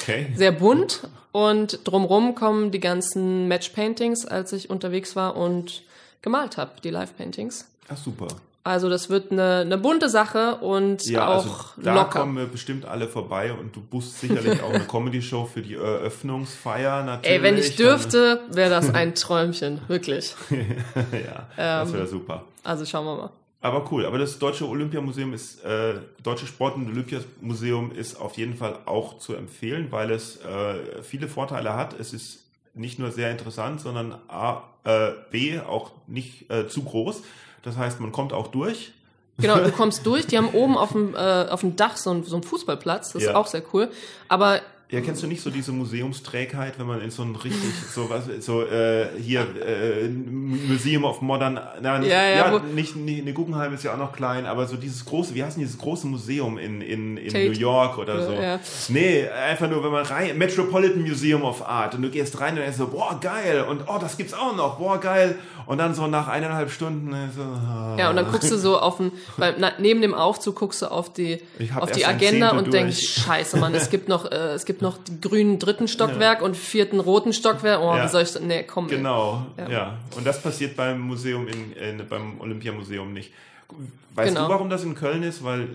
[0.00, 0.32] Okay.
[0.36, 1.02] sehr bunt.
[1.32, 5.82] Und drumrum kommen die ganzen Match-Paintings, als ich unterwegs war und
[6.22, 7.68] gemalt habe, die Live-Paintings.
[7.88, 8.28] Ach super.
[8.64, 12.20] Also das wird eine, eine bunte Sache und ja, auch also da locker.
[12.20, 17.02] kommen wir bestimmt alle vorbei und du buchst sicherlich auch eine Comedy-Show für die Eröffnungsfeier
[17.02, 17.38] natürlich.
[17.38, 20.34] Ey, wenn ich dürfte, wäre das ein Träumchen, wirklich.
[20.50, 22.44] ja, das wäre ähm, super.
[22.62, 23.30] Also schauen wir mal.
[23.60, 28.54] Aber cool, aber das Deutsche Olympiamuseum ist, äh, Deutsche Sport- und Olympiamuseum ist auf jeden
[28.54, 31.98] Fall auch zu empfehlen, weil es äh, viele Vorteile hat.
[31.98, 32.44] Es ist
[32.78, 37.22] nicht nur sehr interessant, sondern A, äh, B, auch nicht äh, zu groß.
[37.62, 38.92] Das heißt, man kommt auch durch.
[39.38, 40.26] Genau, du kommst durch.
[40.26, 43.12] Die haben oben auf dem, äh, auf dem Dach so, ein, so einen Fußballplatz.
[43.12, 43.30] Das ja.
[43.30, 43.90] ist auch sehr cool.
[44.28, 44.60] Aber
[44.90, 48.24] Ja, kennst du nicht so diese Museumsträgheit, wenn man in so ein richtig, so was,
[48.40, 53.34] so äh, hier äh, Museum of Modern, na, nicht, Ja, ja, ja, nicht, nicht, ne,
[53.34, 56.06] Guggenheim ist ja auch noch klein, aber so dieses große, wie heißt denn dieses große
[56.06, 57.50] Museum in, in, in Tate.
[57.50, 58.32] New York oder so?
[58.32, 58.60] Ja.
[58.88, 62.60] Nee, einfach nur, wenn man rein, Metropolitan Museum of Art und du gehst rein und
[62.60, 66.06] denkst so, boah, geil, und oh, das gibt's auch noch, boah, geil, und dann so
[66.06, 67.94] nach eineinhalb Stunden äh, so, ah.
[67.98, 70.90] Ja, und dann guckst du so auf den, weil na, neben dem Aufzug guckst du
[70.90, 71.40] auf die,
[71.78, 74.98] auf die Agenda Zehntel und denkst, scheiße, Mann, es gibt noch, äh, es gibt noch
[74.98, 77.80] den grünen dritten Stockwerk und vierten roten Stockwerk.
[77.82, 78.04] Oh, Ja.
[78.04, 78.88] wie soll ich, nee, komm.
[78.88, 79.68] Genau, ja.
[79.70, 79.98] Ja.
[80.16, 83.32] Und das passiert beim Museum in, in beim Olympiamuseum nicht.
[84.14, 84.46] Weißt Genau.
[84.46, 85.44] du, warum das in Köln ist?
[85.44, 85.68] Weil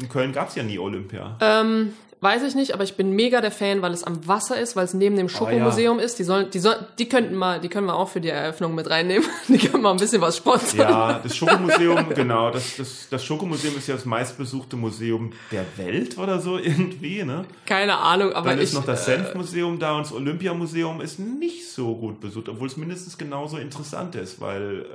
[0.00, 1.36] in Köln gab es ja nie Olympia.
[1.40, 1.92] Ähm,
[2.24, 4.84] weiß ich nicht, aber ich bin mega der Fan, weil es am Wasser ist, weil
[4.86, 6.18] es neben dem Schokomuseum ist.
[6.18, 8.90] Die sollen, die sollen, die könnten mal, die können wir auch für die Eröffnung mit
[8.90, 9.28] reinnehmen.
[9.48, 10.80] Die können mal ein bisschen was sponsern.
[10.80, 12.50] Ja, das Schokomuseum, genau.
[12.50, 17.44] Das, das, das Schokomuseum ist ja das meistbesuchte Museum der Welt oder so irgendwie, ne?
[17.66, 18.64] Keine Ahnung, aber Dann ich.
[18.64, 22.66] ist noch das äh, Senfmuseum da und das Olympiamuseum ist nicht so gut besucht, obwohl
[22.68, 24.86] es mindestens genauso interessant ist, weil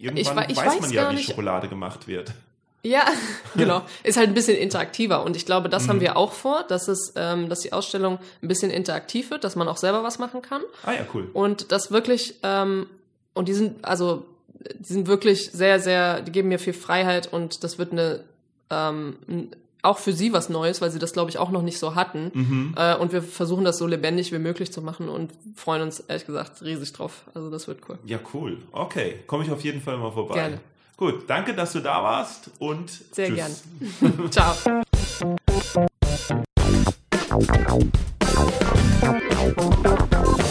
[0.00, 2.32] äh, irgendwann Ich ich weiß weiß man ja, wie nicht- Schokolade gemacht wird.
[2.86, 3.04] Ja,
[3.56, 3.82] genau.
[4.04, 5.24] Ist halt ein bisschen interaktiver.
[5.24, 5.88] Und ich glaube, das Mhm.
[5.90, 9.56] haben wir auch vor, dass es, ähm, dass die Ausstellung ein bisschen interaktiv wird, dass
[9.56, 10.62] man auch selber was machen kann.
[10.84, 11.28] Ah ja, cool.
[11.32, 12.86] Und das wirklich, ähm,
[13.34, 14.24] und die sind, also,
[14.78, 18.20] die sind wirklich sehr, sehr, die geben mir viel Freiheit und das wird eine,
[18.70, 19.16] ähm,
[19.82, 22.30] auch für sie was Neues, weil sie das, glaube ich, auch noch nicht so hatten.
[22.34, 22.74] Mhm.
[22.76, 26.26] Äh, und wir versuchen das so lebendig wie möglich zu machen und freuen uns, ehrlich
[26.26, 27.22] gesagt, riesig drauf.
[27.34, 27.98] Also das wird cool.
[28.04, 28.58] Ja, cool.
[28.72, 30.34] Okay, komme ich auf jeden Fall mal vorbei.
[30.34, 30.60] Gerne.
[30.96, 33.64] Gut, danke, dass du da warst und Sehr tschüss.
[34.00, 34.30] gern.
[34.30, 34.54] Ciao.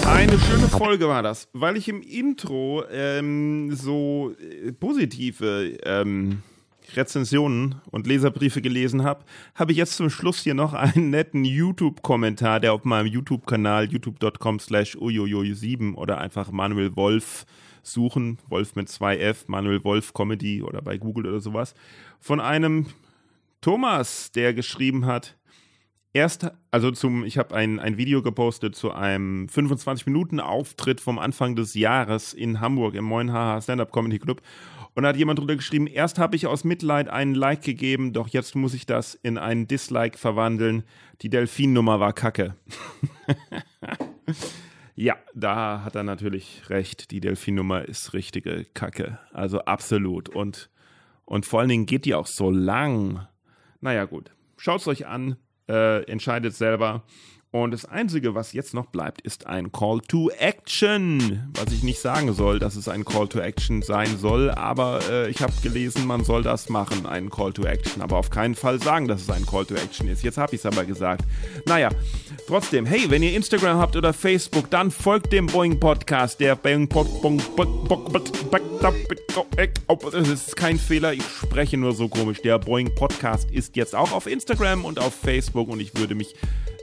[0.07, 6.43] Eine schöne Folge war das, weil ich im Intro ähm, so äh, positive ähm,
[6.93, 9.25] Rezensionen und Leserbriefe gelesen habe,
[9.55, 14.59] habe ich jetzt zum Schluss hier noch einen netten YouTube-Kommentar, der auf meinem YouTube-Kanal youtube.com
[14.59, 17.47] slash uyoyo7 oder einfach Manuel Wolf
[17.85, 21.73] suchen, Wolf mit zwei F, Manuel Wolf Comedy oder bei Google oder sowas,
[22.19, 22.87] von einem
[23.61, 25.37] Thomas, der geschrieben hat,
[26.13, 31.73] erst, also zum, ich habe ein, ein Video gepostet zu einem 25-Minuten-Auftritt vom Anfang des
[31.73, 34.41] Jahres in Hamburg im Moin Haha Stand-Up Comedy Club.
[34.95, 38.29] Und da hat jemand drunter geschrieben, erst habe ich aus Mitleid einen Like gegeben, doch
[38.29, 40.83] jetzt muss ich das in einen Dislike verwandeln.
[41.21, 42.55] Die Delfin-Nummer war kacke.
[44.95, 47.11] ja, da hat er natürlich recht.
[47.11, 49.19] Die Delfin-Nummer ist richtige Kacke.
[49.33, 50.29] Also absolut.
[50.29, 50.69] Und,
[51.25, 53.27] und vor allen Dingen geht die auch so lang.
[53.81, 54.31] Naja, gut.
[54.57, 55.35] Schaut's euch an,
[55.67, 57.03] äh, entscheidet selber.
[57.55, 61.53] Und das Einzige, was jetzt noch bleibt, ist ein Call to Action.
[61.53, 65.29] Was ich nicht sagen soll, dass es ein Call to Action sein soll, aber äh,
[65.29, 68.01] ich habe gelesen, man soll das machen, einen Call to Action.
[68.01, 70.21] Aber auf keinen Fall sagen, dass es ein Call to Action ist.
[70.21, 71.23] Jetzt habe ich es aber gesagt.
[71.65, 71.91] Naja,
[72.45, 76.41] trotzdem, hey, wenn ihr Instagram habt oder Facebook, dann folgt dem Boeing Podcast.
[76.41, 76.89] Der Boeing
[80.11, 82.41] das ist kein Fehler, ich spreche nur so komisch.
[82.41, 86.35] Der Boeing Podcast ist jetzt auch auf Instagram und auf Facebook und ich würde mich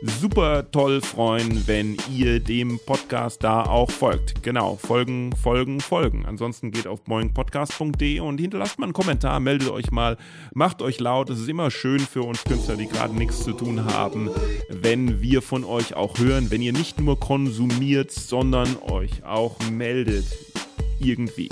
[0.02, 4.42] super toll freuen, wenn ihr dem Podcast da auch folgt.
[4.42, 6.24] Genau, folgen, folgen, folgen.
[6.26, 10.16] Ansonsten geht auf boingpodcast.de und hinterlasst mal einen Kommentar, meldet euch mal,
[10.54, 11.30] macht euch laut.
[11.30, 14.30] Es ist immer schön für uns Künstler, die gerade nichts zu tun haben,
[14.68, 20.26] wenn wir von euch auch hören, wenn ihr nicht nur konsumiert, sondern euch auch meldet.
[21.00, 21.48] Irgendwie.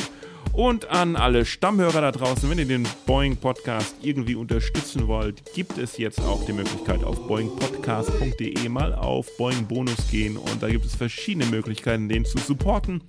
[0.52, 5.78] Und an alle Stammhörer da draußen, wenn ihr den Boeing Podcast irgendwie unterstützen wollt, gibt
[5.78, 10.84] es jetzt auch die Möglichkeit auf boingpodcast.de mal auf Boeing Bonus gehen und da gibt
[10.84, 13.02] es verschiedene Möglichkeiten, den zu supporten.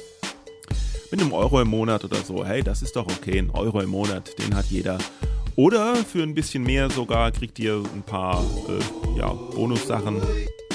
[1.10, 2.46] Mit einem Euro im Monat oder so.
[2.46, 3.40] Hey, das ist doch okay.
[3.40, 4.98] Ein Euro im Monat, den hat jeder.
[5.58, 10.22] Oder für ein bisschen mehr sogar kriegt ihr ein paar äh, ja, Bonussachen.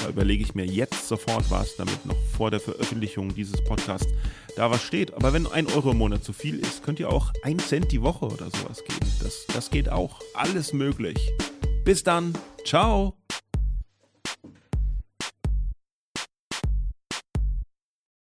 [0.09, 4.11] Überlege ich mir jetzt sofort was, damit noch vor der Veröffentlichung dieses Podcasts
[4.55, 5.13] da was steht.
[5.13, 8.01] Aber wenn ein Euro im Monat zu viel ist, könnt ihr auch ein Cent die
[8.01, 9.11] Woche oder sowas geben.
[9.21, 10.19] Das, das geht auch.
[10.33, 11.31] Alles möglich.
[11.83, 12.33] Bis dann.
[12.65, 13.13] Ciao.